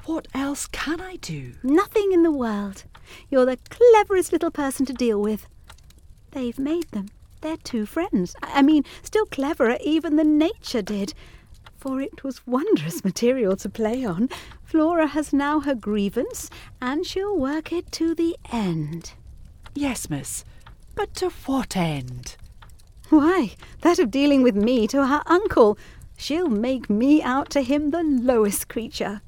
[0.04, 1.54] What else can I do?
[1.64, 2.84] Nothing in the world.
[3.30, 5.48] You're the cleverest little person to deal with.
[6.30, 7.08] They've made them.
[7.40, 8.36] They're two friends.
[8.44, 11.14] I mean, still cleverer even than nature did.
[11.76, 14.28] For it was wondrous material to play on.
[14.62, 16.48] Flora has now her grievance,
[16.80, 19.14] and she'll work it to the end.
[19.74, 20.44] Yes, miss.
[20.96, 22.36] But to what end?
[23.10, 25.78] Why, that of dealing with me to her uncle.
[26.16, 29.20] She'll make me out to him the lowest creature.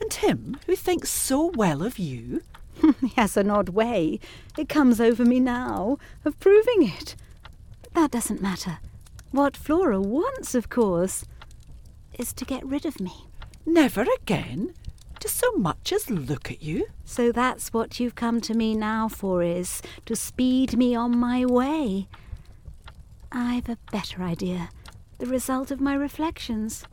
[0.00, 2.42] And him who thinks so well of you?
[3.00, 4.20] he has an odd way,
[4.56, 7.16] it comes over me now, of proving it.
[7.82, 8.78] But that doesn't matter.
[9.32, 11.24] What Flora wants, of course,
[12.18, 13.26] is to get rid of me.
[13.66, 14.74] Never again?
[15.22, 16.88] To so much as look at you?
[17.04, 21.46] So that's what you've come to me now for, is to speed me on my
[21.46, 22.08] way.
[23.30, 24.70] I've a better idea,
[25.18, 26.84] the result of my reflections.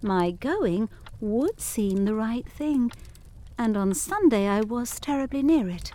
[0.00, 0.88] My going
[1.20, 2.90] would seem the right thing,
[3.58, 5.92] and on Sunday I was terribly near it.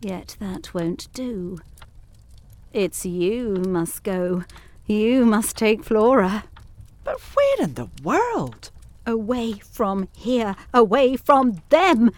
[0.00, 1.58] Yet that won't do.
[2.72, 4.44] It's you must go.
[4.86, 6.44] You must take Flora.
[7.02, 8.70] But where in the world?
[9.08, 12.10] Away from here, away from them,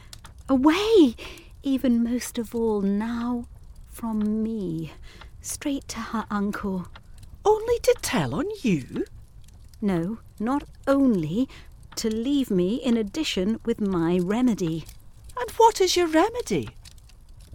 [0.49, 1.15] away,
[1.63, 3.47] even most of all now,
[3.87, 4.93] from me,
[5.41, 6.89] straight to her uncle.
[7.45, 9.05] Only to tell on you?
[9.81, 11.49] No, not only,
[11.95, 14.85] to leave me in addition with my remedy.
[15.39, 16.71] And what is your remedy?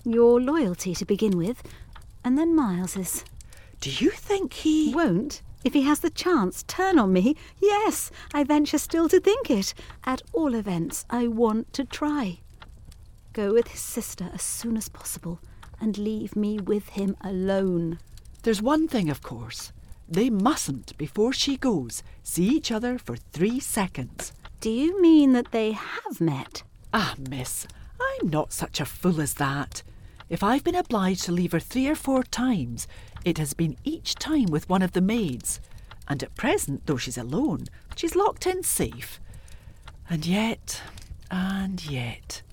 [0.05, 1.61] Your loyalty to begin with,
[2.23, 3.25] and then Miles's.
[3.81, 5.41] Do you think he won't?
[5.66, 7.36] If he has the chance, turn on me.
[7.59, 9.74] Yes, I venture still to think it.
[10.05, 12.41] At all events, I want to try.
[13.34, 15.39] Go with his sister as soon as possible,
[15.82, 17.97] and leave me with him alone.
[18.43, 19.74] There's one thing, of course.
[20.07, 24.34] They mustn't, before she goes, see each other for three seconds.
[24.61, 26.61] Do you mean that they have met?
[26.93, 27.66] Ah, miss,
[27.99, 29.82] I'm not such a fool as that.
[30.30, 32.88] If I've been obliged to leave her three or four times,
[33.26, 35.59] it has been each time with one of the maids.
[36.07, 37.65] And at present, though she's alone,
[37.95, 39.19] she's locked in safe.
[40.09, 40.82] And yet,
[41.32, 42.43] and yet.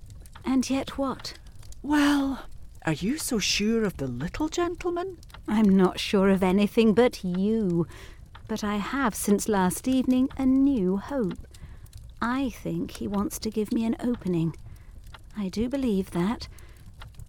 [0.45, 1.35] And yet what?
[1.83, 2.47] Well,
[2.85, 5.19] Are you so sure of the little gentleman?
[5.47, 7.87] I'm not sure of anything but you.
[8.49, 11.39] But I have, since last evening, a new hope.
[12.21, 14.57] I think he wants to give me an opening.
[15.37, 16.49] I do believe that.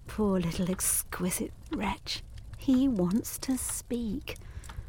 [0.08, 2.24] Poor little exquisite wretch.
[2.64, 4.38] He wants to speak.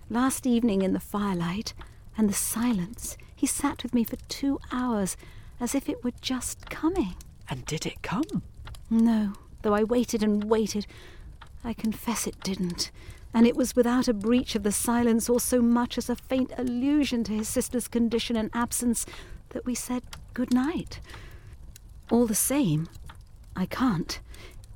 [0.08, 1.74] Last evening in the firelight
[2.16, 5.16] and the silence, he sat with me for two hours
[5.58, 7.16] as if it were just coming.
[7.50, 8.44] And did it come?
[8.88, 10.86] No, though I waited and waited.
[11.64, 12.92] I confess it didn't.
[13.34, 16.52] And it was without a breach of the silence or so much as a faint
[16.56, 19.04] allusion to his sister's condition and absence
[19.48, 21.00] that we said good night.
[22.08, 22.88] All the same,
[23.56, 24.20] I can't.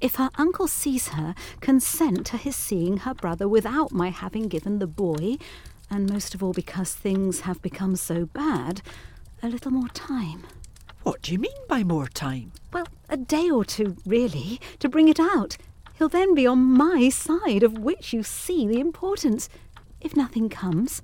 [0.01, 4.79] If her uncle sees her, consent to his seeing her brother without my having given
[4.79, 5.39] the boy,
[5.91, 8.81] and most of all because things have become so bad,
[9.43, 10.45] a little more time.
[11.03, 12.53] What do you mean by more time?
[12.73, 15.57] Well, a day or two, really, to bring it out.
[15.95, 19.49] He'll then be on my side, of which you see the importance.
[20.01, 21.03] If nothing comes,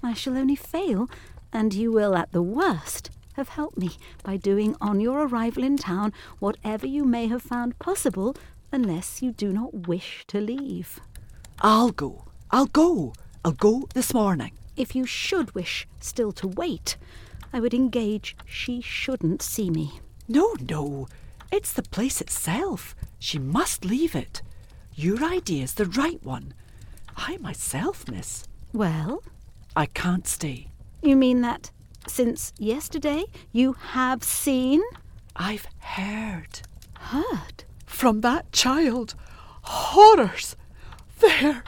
[0.00, 1.10] I shall only fail,
[1.52, 5.78] and you will, at the worst, have helped me by doing on your arrival in
[5.78, 8.36] town whatever you may have found possible,
[8.70, 11.00] unless you do not wish to leave.
[11.60, 12.26] I'll go.
[12.50, 13.14] I'll go.
[13.44, 14.52] I'll go this morning.
[14.76, 16.96] If you should wish still to wait,
[17.52, 20.00] I would engage she shouldn't see me.
[20.28, 21.08] No, no.
[21.50, 22.94] It's the place itself.
[23.18, 24.42] She must leave it.
[24.94, 26.52] Your idea's the right one.
[27.16, 28.46] I myself, miss.
[28.72, 29.22] Well?
[29.74, 30.68] I can't stay.
[31.02, 31.70] You mean that
[32.08, 34.82] since yesterday you have seen?
[35.36, 36.60] I've heard.
[36.98, 37.64] Heard?
[37.86, 39.14] From that child.
[39.62, 40.56] Horrors.
[41.20, 41.64] There,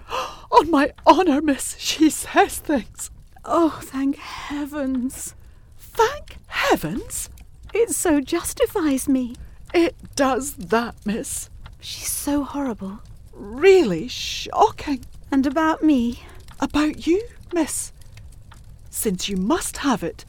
[0.51, 3.11] on my honour, miss, she says things.
[3.45, 5.35] Oh, thank heavens.
[5.77, 7.31] Thank heavens?
[7.75, 9.35] It so justifies me.
[9.75, 11.51] It does that, miss.
[11.81, 13.01] She's so horrible.
[13.33, 15.05] Really shocking.
[15.33, 16.23] And about me?
[16.61, 17.93] About you, miss.
[18.91, 20.25] Since you must have it,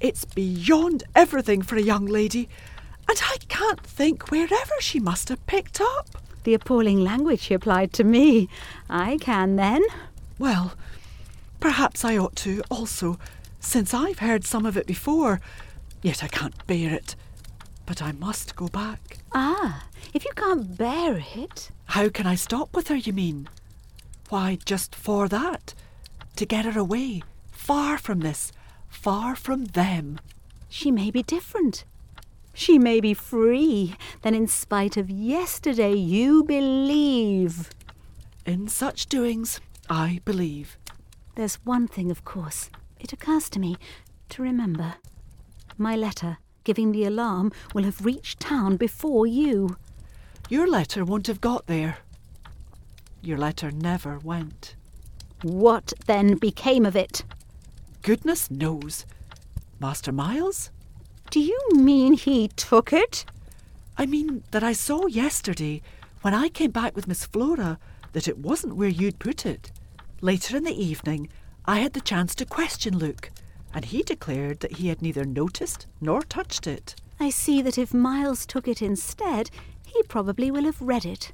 [0.00, 2.48] it's beyond everything for a young lady,
[3.08, 6.08] and I can't think wherever she must have picked up.
[6.44, 8.48] The appalling language she applied to me.
[8.88, 9.82] I can then.
[10.38, 10.74] Well,
[11.60, 13.18] perhaps I ought to also,
[13.58, 15.40] since I've heard some of it before,
[16.02, 17.16] yet I can't bear it.
[17.86, 19.18] But I must go back.
[19.32, 21.70] Ah, if you can't bear it.
[21.86, 23.48] How can I stop with her, you mean?
[24.28, 25.74] Why, just for that.
[26.36, 28.52] To get her away, far from this,
[28.96, 30.18] far from them.
[30.68, 31.84] She may be different.
[32.54, 33.94] She may be free.
[34.22, 37.70] Then, in spite of yesterday, you believe.
[38.44, 39.60] In such doings,
[39.90, 40.76] I believe.
[41.34, 43.76] There's one thing, of course, it occurs to me
[44.30, 44.94] to remember.
[45.76, 49.76] My letter giving the alarm will have reached town before you.
[50.48, 51.98] Your letter won't have got there.
[53.22, 54.74] Your letter never went.
[55.42, 57.22] What then became of it?
[58.06, 59.04] Goodness knows.
[59.80, 60.70] Master Miles?
[61.32, 63.24] Do you mean he took it?
[63.98, 65.82] I mean that I saw yesterday,
[66.22, 67.80] when I came back with Miss Flora,
[68.12, 69.72] that it wasn't where you'd put it.
[70.20, 71.28] Later in the evening,
[71.64, 73.32] I had the chance to question Luke,
[73.74, 76.94] and he declared that he had neither noticed nor touched it.
[77.18, 79.50] I see that if Miles took it instead,
[79.84, 81.32] he probably will have read it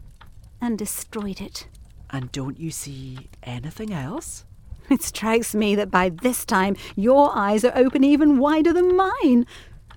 [0.59, 1.69] and destroyed it.
[2.09, 4.47] And don't you see anything else?
[4.91, 9.47] It strikes me that by this time your eyes are open even wider than mine.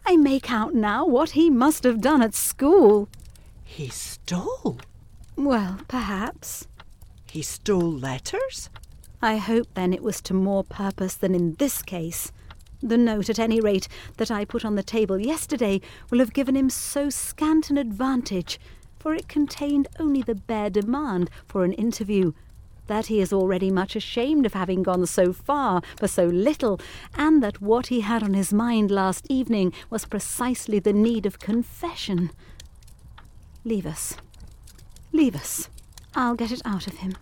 [0.06, 3.10] I make out now what he must have done at school.
[3.64, 4.80] He stole?
[5.36, 6.68] Well, perhaps.
[7.26, 8.70] He stole letters?
[9.22, 12.32] I hope then it was to more purpose than in this case.
[12.82, 13.88] The note, at any rate,
[14.18, 15.82] that I put on the table yesterday
[16.12, 18.60] will have given him so scant an advantage,
[19.00, 22.34] for it contained only the bare demand for an interview,
[22.88, 26.80] that he is already much ashamed of having gone so far for so little,
[27.16, 31.40] and that what he had on his mind last evening was precisely the need of
[31.40, 32.32] confession.
[33.64, 34.16] Leave us.
[35.12, 35.70] Leave us.
[36.14, 37.16] I'll get it out of him.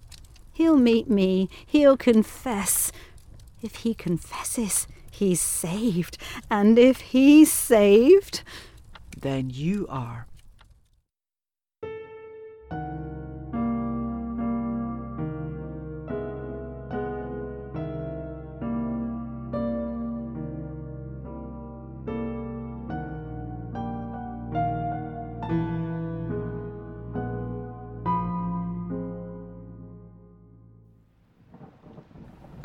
[0.51, 1.49] He'll meet me.
[1.65, 2.91] He'll confess.
[3.61, 6.17] If he confesses, he's saved.
[6.51, 8.43] And if he's saved.
[9.17, 10.27] Then you are.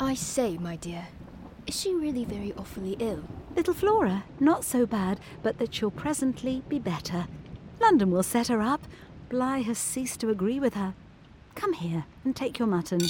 [0.09, 1.07] I say, my dear,
[1.67, 3.25] is she really very awfully ill?
[3.55, 7.27] Little Flora, not so bad, but that she'll presently be better.
[7.79, 8.81] London will set her up.
[9.29, 10.95] Bly has ceased to agree with her.
[11.55, 13.01] Come here and take your mutton.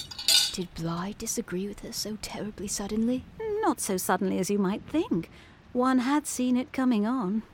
[0.50, 3.24] Did Bly disagree with her so terribly suddenly?
[3.60, 5.30] Not so suddenly as you might think.
[5.72, 7.44] One had seen it coming on.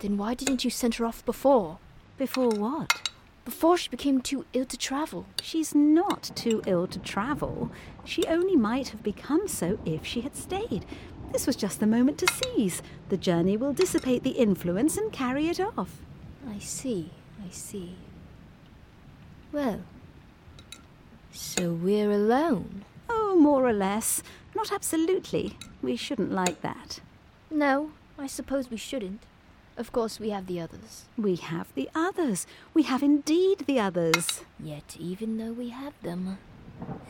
[0.00, 1.78] Then why didn't you send her off before?
[2.18, 3.08] Before what?
[3.44, 5.26] Before she became too ill to travel.
[5.42, 7.72] She's not too ill to travel.
[8.04, 10.86] She only might have become so if she had stayed.
[11.32, 12.82] This was just the moment to seize.
[13.08, 16.02] The journey will dissipate the influence and carry it off.
[16.48, 17.10] I see,
[17.44, 17.96] I see.
[19.50, 19.80] Well,
[21.32, 22.84] so we're alone.
[23.08, 24.22] Oh, more or less.
[24.54, 25.56] Not absolutely.
[25.82, 27.00] We shouldn't like that.
[27.50, 29.20] No, I suppose we shouldn't.
[29.76, 31.04] Of course, we have the others.
[31.16, 32.46] We have the others.
[32.74, 34.42] We have indeed the others.
[34.60, 36.38] Yet, even though we have them,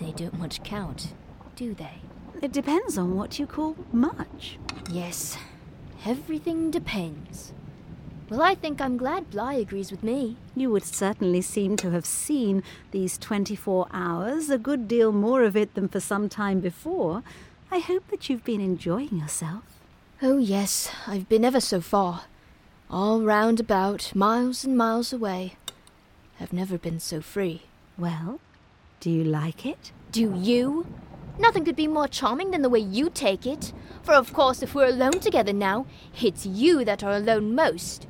[0.01, 1.13] they don't much count,
[1.57, 2.01] do they?
[2.41, 4.59] It depends on what you call much.
[4.91, 5.37] Yes,
[6.07, 7.53] everything depends.
[8.31, 10.37] Well, I think I'm glad Bly agrees with me.
[10.57, 15.57] You would certainly seem to have seen these 24 hours, a good deal more of
[15.57, 17.23] it than for some time before.
[17.71, 19.65] I hope that you've been enjoying yourself.
[20.23, 22.23] Oh, yes, I've been ever so far.
[22.93, 25.57] All round about, miles and miles away.
[26.39, 27.63] I've never been so free.
[27.97, 28.39] Well,
[29.01, 29.93] do you like it?
[30.11, 30.87] Do you?
[31.39, 33.73] Nothing could be more charming than the way you take it.
[34.03, 35.87] For of course, if we're alone together now,
[36.21, 38.07] it's you that are alone most.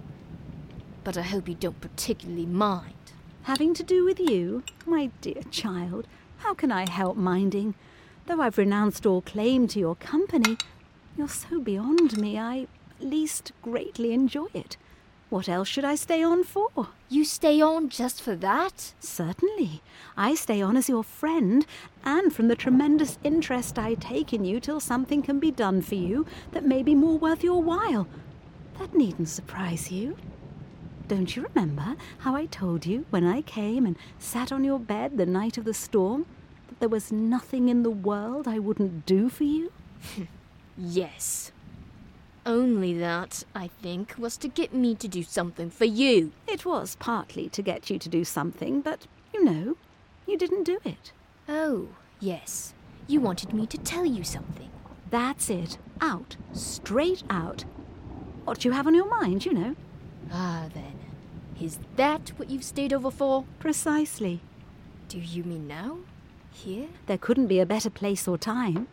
[1.05, 3.13] But I hope you don't particularly mind.
[3.45, 4.65] Having to do with you?
[4.85, 7.77] My dear child, how can I help minding?
[8.27, 10.57] Though I've renounced all claim to your company,
[11.17, 12.67] you're so beyond me, I
[13.05, 14.77] least greatly enjoy it.
[15.33, 16.89] What else should I stay on for?
[17.09, 18.93] You stay on just for that?
[19.01, 19.81] Certainly.
[20.15, 21.65] I stay on as your friend,
[22.05, 25.95] and from the tremendous interest I take in you till something can be done for
[25.95, 28.07] you that may be more worth your while.
[28.79, 30.19] That needn't surprise you.
[31.09, 35.17] Don't you remember how I told you when I came and sat on your bed
[35.17, 36.27] the night of the storm
[36.69, 39.73] that there was nothing in the world I wouldn't do for you?
[40.77, 41.53] yes.
[42.45, 46.33] Only that, I think, was to get me to do something for you.
[46.47, 49.77] It was partly to get you to do something, but, you know,
[50.27, 51.13] you didn't do it.
[51.49, 51.89] Oh,
[52.19, 52.75] yes.
[53.07, 54.71] You wanted me to tell you something.
[55.11, 55.79] That's it.
[56.01, 56.37] Out.
[56.53, 57.65] Straight out.
[58.45, 59.77] What you have on your mind, you know.
[60.33, 60.99] Ah, then.
[61.61, 63.45] Is that what you've stayed over for?
[63.61, 64.41] Precisely.
[65.09, 65.99] Do you mean now?
[66.51, 66.89] Here?
[67.07, 68.89] There couldn't be a better place or time.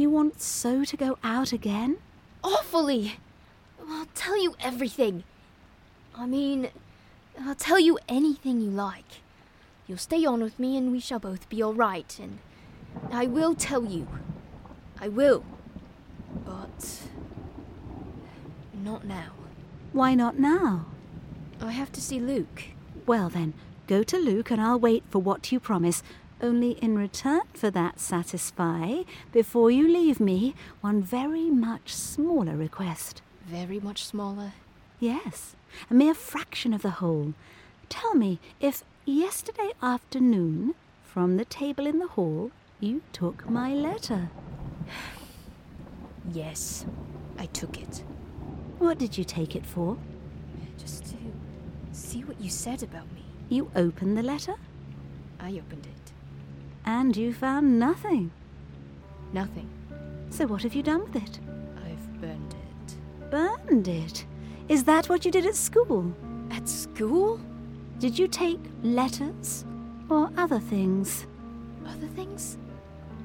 [0.00, 1.98] You want so to go out again?
[2.42, 3.18] Awfully!
[3.86, 5.24] I'll tell you everything.
[6.16, 6.70] I mean,
[7.38, 9.20] I'll tell you anything you like.
[9.86, 12.38] You'll stay on with me and we shall both be all right, and
[13.12, 14.08] I will tell you.
[14.98, 15.44] I will.
[16.46, 17.02] But.
[18.72, 19.32] not now.
[19.92, 20.86] Why not now?
[21.60, 22.62] I have to see Luke.
[23.04, 23.52] Well, then,
[23.86, 26.02] go to Luke and I'll wait for what you promise.
[26.42, 33.20] Only in return for that, satisfy, before you leave me, one very much smaller request.
[33.46, 34.54] Very much smaller?
[34.98, 35.54] Yes,
[35.90, 37.34] a mere fraction of the whole.
[37.90, 44.30] Tell me if yesterday afternoon, from the table in the hall, you took my letter.
[46.32, 46.86] yes,
[47.38, 48.02] I took it.
[48.78, 49.98] What did you take it for?
[50.78, 51.16] Just to
[51.92, 53.24] see what you said about me.
[53.50, 54.54] You opened the letter?
[55.38, 55.99] I opened it.
[56.92, 58.32] And you found nothing?
[59.32, 59.68] Nothing.
[60.30, 61.38] So what have you done with it?
[61.86, 63.30] I've burned it.
[63.30, 64.24] Burned it?
[64.68, 66.12] Is that what you did at school?
[66.50, 67.40] At school?
[68.00, 69.64] Did you take letters
[70.08, 71.28] or other things?
[71.86, 72.58] Other things?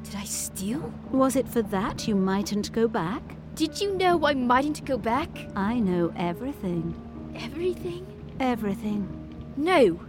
[0.04, 0.94] Did I steal?
[1.12, 3.24] Was it for that you mightn't go back?
[3.56, 5.30] Did you know I mightn't go back?
[5.56, 6.94] I know everything.
[7.36, 8.06] Everything?
[8.40, 9.08] Everything.
[9.58, 10.00] No,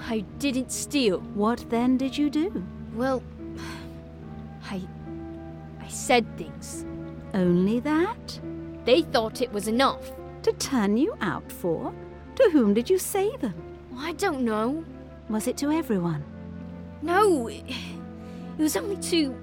[0.00, 1.20] I didn't steal.
[1.34, 2.64] What then did you do?
[2.94, 3.22] Well,
[4.70, 4.82] I.
[5.80, 6.84] I said things.
[7.34, 8.40] Only that?
[8.84, 10.12] They thought it was enough.
[10.42, 11.92] To turn you out for?
[12.36, 13.54] To whom did you say them?
[13.96, 14.84] I don't know.
[15.28, 16.24] Was it to everyone?
[17.02, 17.64] No, it
[18.58, 19.36] was only to.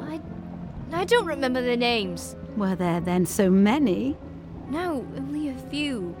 [0.00, 0.20] I.
[0.92, 2.36] I don't remember their names.
[2.56, 4.16] Were there then so many?
[4.68, 6.16] No, only a few.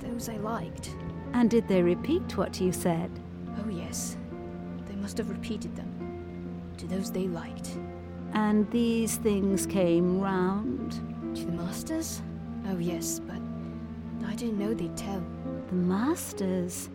[0.00, 0.94] Those I liked.
[1.32, 3.10] And did they repeat what you said?
[3.58, 4.16] Oh, yes.
[5.02, 5.88] Must have repeated them.
[6.78, 7.76] To those they liked.
[8.34, 10.92] And these things came round?
[11.34, 12.22] To the masters?
[12.68, 13.40] Oh, yes, but
[14.26, 15.22] I didn't know they'd tell.
[15.68, 16.88] The masters?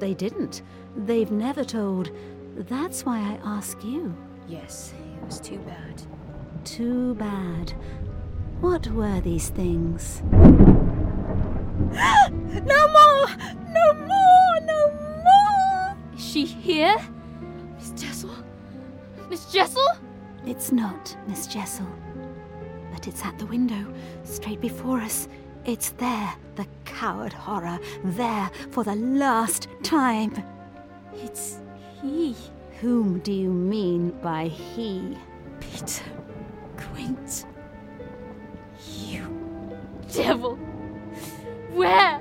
[0.00, 0.62] They didn't.
[0.96, 2.10] They've never told.
[2.56, 4.12] That's why I ask you.
[4.48, 6.02] Yes, it was too bad.
[6.64, 7.72] Too bad.
[8.60, 10.22] What were these things?
[11.90, 13.26] No more!
[13.72, 14.60] No more!
[14.64, 14.90] No
[15.24, 15.96] more!
[16.14, 16.96] Is she here?
[19.30, 19.86] Miss Jessel?
[20.44, 21.86] It's not, Miss Jessel.
[22.92, 23.94] But it's at the window,
[24.24, 25.28] straight before us.
[25.64, 30.34] It's there, the coward horror, there for the last time.
[31.14, 31.60] It's
[32.02, 32.34] he.
[32.80, 35.16] Whom do you mean by he?
[35.60, 36.04] Peter
[36.76, 37.46] Quint.
[38.96, 39.28] You
[40.12, 40.56] devil.
[41.70, 42.18] Where?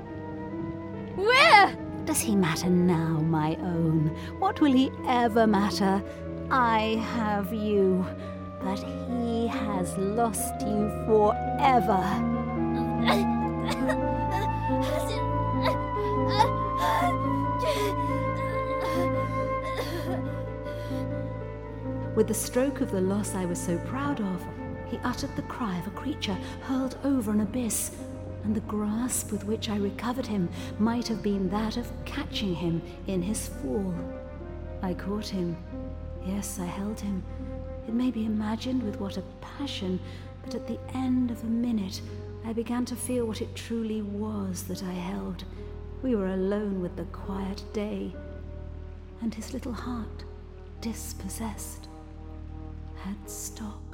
[1.16, 1.76] Where?
[2.06, 4.16] Does he matter now, my own?
[4.38, 6.04] What will he ever matter?
[6.52, 8.04] I have you,
[8.60, 12.04] but he has lost you forever.
[22.16, 24.44] With the stroke of the loss I was so proud of,
[24.88, 27.92] he uttered the cry of a creature hurled over an abyss,
[28.44, 30.50] and the grasp with which I recovered him
[30.80, 33.94] might have been that of catching him in his fall.
[34.82, 35.56] I caught him.
[36.26, 37.24] Yes, I held him.
[37.88, 40.00] It may be imagined with what a passion,
[40.44, 42.02] but at the end of a minute,
[42.46, 45.44] I began to feel what it truly was that I held.
[46.02, 48.16] We were alone with the quiet day,
[49.22, 50.24] and his little heart,
[50.82, 51.88] dispossessed,
[53.04, 53.89] had stopped.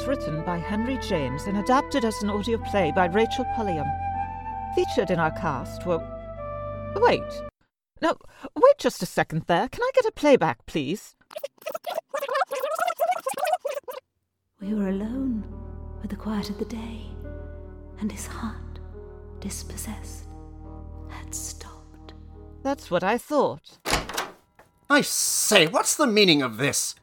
[0.00, 3.86] Was written by Henry James and adapted as an audio play by Rachel Pulliam.
[4.74, 6.02] Featured in our cast were.
[6.96, 7.20] Wait.
[8.00, 8.16] No,
[8.56, 9.68] wait just a second there.
[9.68, 11.16] Can I get a playback, please?
[14.62, 15.44] We were alone
[16.00, 17.02] with the quiet of the day,
[17.98, 18.80] and his heart,
[19.40, 20.28] dispossessed,
[21.08, 22.14] had stopped.
[22.62, 23.76] That's what I thought.
[24.88, 26.94] I say, what's the meaning of this?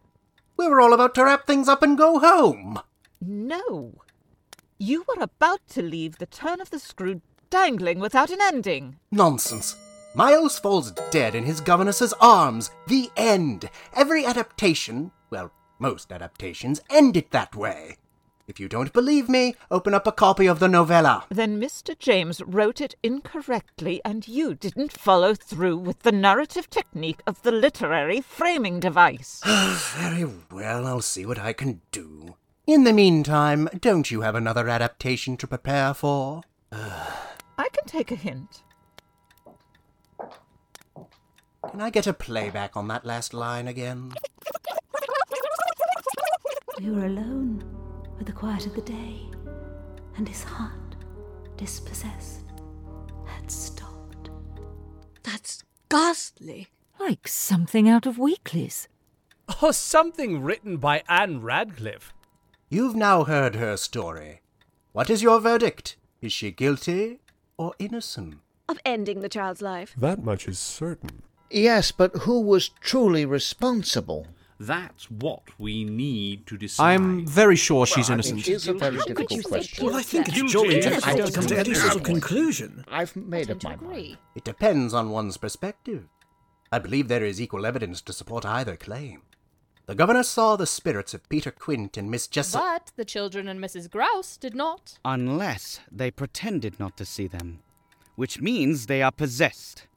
[0.57, 2.79] We were all about to wrap things up and go home.
[3.21, 3.93] No.
[4.79, 8.97] You were about to leave the turn of the screw dangling without an ending.
[9.11, 9.75] Nonsense.
[10.15, 12.71] Miles falls dead in his governess's arms.
[12.87, 13.69] The end.
[13.93, 17.97] Every adaptation, well, most adaptations, end it that way.
[18.47, 21.25] If you don't believe me, open up a copy of the novella.
[21.27, 21.99] Then Mr.
[21.99, 27.51] James wrote it incorrectly, and you didn't follow through with the narrative technique of the
[27.51, 29.41] literary framing device.
[29.97, 32.35] Very well, I'll see what I can do.
[32.65, 36.41] In the meantime, don't you have another adaptation to prepare for?
[36.71, 38.63] I can take a hint.
[41.69, 44.13] Can I get a playback on that last line again?
[46.79, 47.86] We were alone
[48.17, 49.21] with the quiet of the day,
[50.15, 50.95] and his heart,
[51.55, 52.45] dispossessed,
[53.25, 54.29] had stopped.
[55.23, 56.67] That's ghastly.
[56.99, 58.87] Like something out of Weekly's.
[59.61, 62.13] Or oh, something written by Ann Radcliffe.
[62.69, 64.41] You've now heard her story.
[64.91, 65.95] What is your verdict?
[66.21, 67.19] Is she guilty
[67.55, 68.39] or innocent?
[68.67, 69.93] Of ending the child's life.
[69.97, 71.21] That much is certain.
[71.49, 74.27] Yes, but who was truly responsible?
[74.59, 76.93] That's what we need to decide.
[76.93, 78.47] I'm very sure she's Well, I innocent.
[78.47, 79.85] It's a very difficult question.
[79.85, 82.83] Well, I think it's jolly difficult to come to don't any sort of conclusion.
[82.87, 84.17] I've made up my mind.
[84.35, 86.07] It depends on one's perspective.
[86.71, 89.21] I believe there is equal evidence to support either claim.
[89.85, 92.59] The governor saw the spirits of Peter Quint and Miss Jessel.
[92.59, 93.89] But the children and Mrs.
[93.89, 94.99] Grose did not.
[95.05, 97.59] Unless they pretended not to see them,
[98.15, 99.87] which means they are possessed.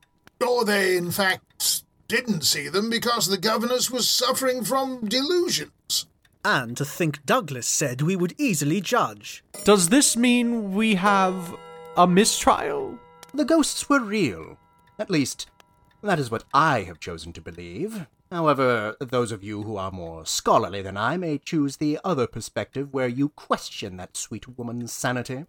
[0.47, 1.80] Or they, in fact,
[2.11, 6.07] didn't see them because the governess was suffering from delusions.
[6.45, 9.45] And to think Douglas said we would easily judge.
[9.63, 11.55] Does this mean we have
[11.97, 12.99] a mistrial?
[13.33, 14.59] The ghosts were real.
[14.99, 15.47] At least,
[16.03, 18.07] that is what I have chosen to believe.
[18.33, 22.93] However, those of you who are more scholarly than I may choose the other perspective
[22.93, 25.45] where you question that sweet woman's sanity.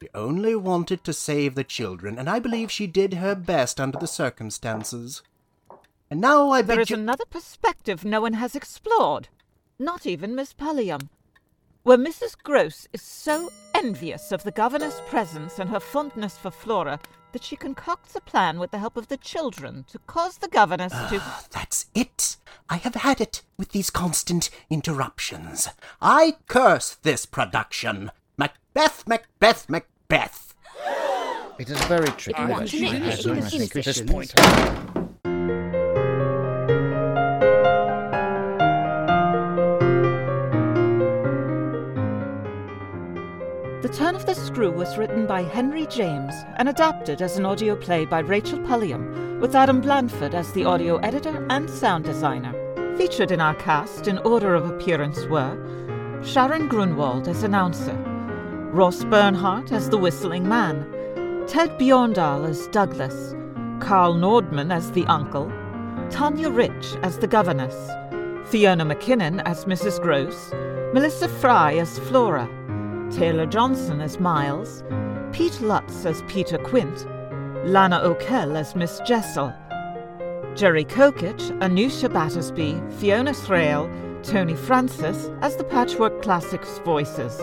[0.00, 3.98] She only wanted to save the children, and I believe she did her best under
[3.98, 5.22] the circumstances.
[6.10, 9.28] And now I There beg you- another perspective no one has explored.
[9.78, 11.10] Not even Miss Pulliam.
[11.82, 12.36] Where Mrs.
[12.42, 16.98] Grose is so envious of the governor's presence and her fondness for Flora
[17.32, 20.92] that she concocts a plan with the help of the children to cause the governess
[20.92, 21.22] to.
[21.50, 22.36] That's it.
[22.70, 25.68] I have had it with these constant interruptions.
[26.00, 28.10] I curse this production.
[28.36, 30.54] Macbeth, Macbeth, Macbeth.
[31.58, 32.86] It is very tricky Uh, question.
[32.86, 34.97] I
[43.88, 43.98] point.
[43.98, 48.04] Turn of the Screw was written by Henry James and adapted as an audio play
[48.04, 52.54] by Rachel Pulliam, with Adam Blanford as the audio editor and sound designer.
[52.96, 55.56] Featured in our cast in order of appearance were
[56.24, 57.94] Sharon Grünwald as announcer,
[58.72, 60.84] Ross Bernhard as the whistling man,
[61.46, 63.34] Ted Bjorndal as Douglas,
[63.80, 65.50] Karl Nordman as the uncle,
[66.10, 67.76] Tanya Rich as the governess,
[68.50, 70.02] Fiona McKinnon as Mrs.
[70.02, 70.52] Grose,
[70.92, 72.48] Melissa Fry as Flora,
[73.10, 74.82] Taylor Johnson as Miles,
[75.32, 77.06] Pete Lutz as Peter Quint,
[77.64, 79.52] Lana O'Kell as Miss Jessel,
[80.54, 83.88] Jerry Kokich, Anusia Battersby, Fiona Thraille,
[84.22, 87.38] Tony Francis as the Patchwork Classics voices,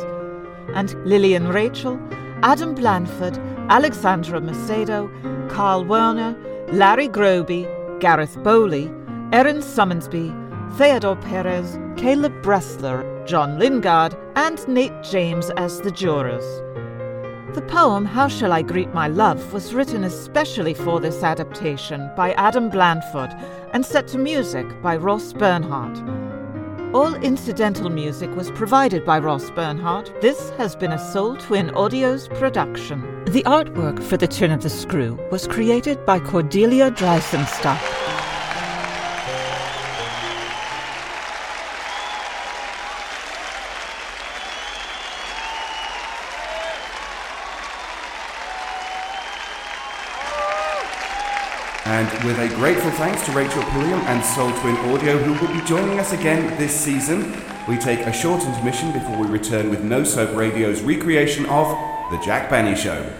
[0.73, 1.99] and Lillian Rachel,
[2.43, 3.33] Adam Blanford,
[3.69, 5.09] Alexxandra Macedo,
[5.49, 6.35] Karl Werner,
[6.71, 7.65] Larry Groebe,
[7.99, 8.91] Gareth Bowley,
[9.31, 10.44] Erin Suminsby,
[10.77, 16.43] Theodore Perez, Caleb Bressler, John Lingard, and Nate James as the jurors.
[17.55, 22.33] The poem How Shall I Greet My Love was written especially for this adaptation by
[22.33, 23.29] Adam Blanford
[23.71, 25.97] and set to music by Ross Bernhard.
[26.93, 30.11] All incidental music was provided by Ross Bernhard.
[30.19, 33.23] This has been a Sole Twin Audios production.
[33.27, 38.04] The artwork for The Turn of the Screw was created by Cordelia Dreisenstock.
[51.95, 55.65] And with a grateful thanks to Rachel Pulliam and Sole Twin Audio, who will be
[55.65, 60.03] joining us again this season, we take a short intermission before we return with No
[60.03, 61.69] Soap Radio's recreation of
[62.11, 63.13] The Jack Benny Show.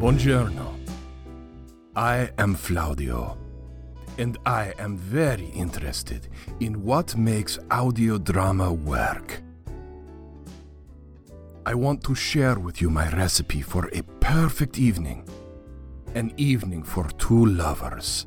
[0.00, 0.63] Buongiorno.
[1.96, 3.36] I am Flaudio,
[4.18, 6.26] and I am very interested
[6.58, 9.40] in what makes audio drama work.
[11.64, 15.28] I want to share with you my recipe for a perfect evening.
[16.16, 18.26] An evening for two lovers.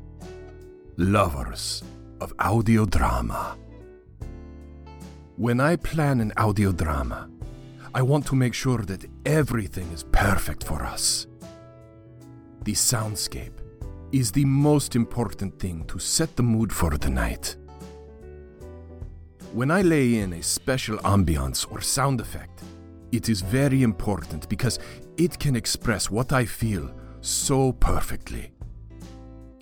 [0.96, 1.82] Lovers
[2.22, 3.58] of audio drama.
[5.36, 7.28] When I plan an audio drama,
[7.94, 11.26] I want to make sure that everything is perfect for us.
[12.64, 13.57] The soundscape
[14.12, 17.56] is the most important thing to set the mood for the night.
[19.52, 22.62] When I lay in a special ambiance or sound effect,
[23.12, 24.78] it is very important because
[25.16, 26.90] it can express what I feel
[27.20, 28.52] so perfectly.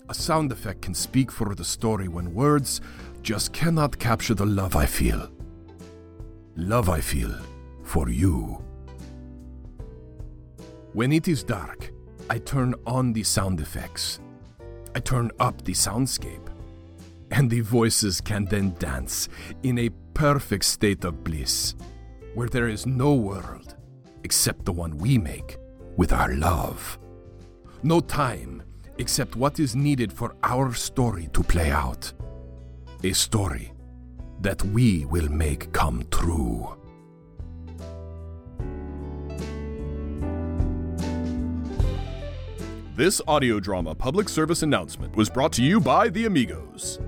[0.09, 2.81] A sound effect can speak for the story when words
[3.23, 5.31] just cannot capture the love I feel.
[6.57, 7.35] Love I feel
[7.83, 8.63] for you.
[10.93, 11.93] When it is dark,
[12.31, 14.21] I turn on the sound effects.
[14.97, 16.49] I turn up the soundscape.
[17.31, 19.29] And the voices can then dance
[19.63, 21.75] in a perfect state of bliss,
[22.33, 23.77] where there is no world
[24.25, 25.59] except the one we make
[25.99, 26.99] with our love.
[27.83, 28.63] No time
[28.97, 32.11] except what is needed for our story to play out.
[33.05, 33.75] A story
[34.41, 36.75] that we will make come true.
[42.97, 46.99] This audio drama public service announcement was brought to you by the Amigos.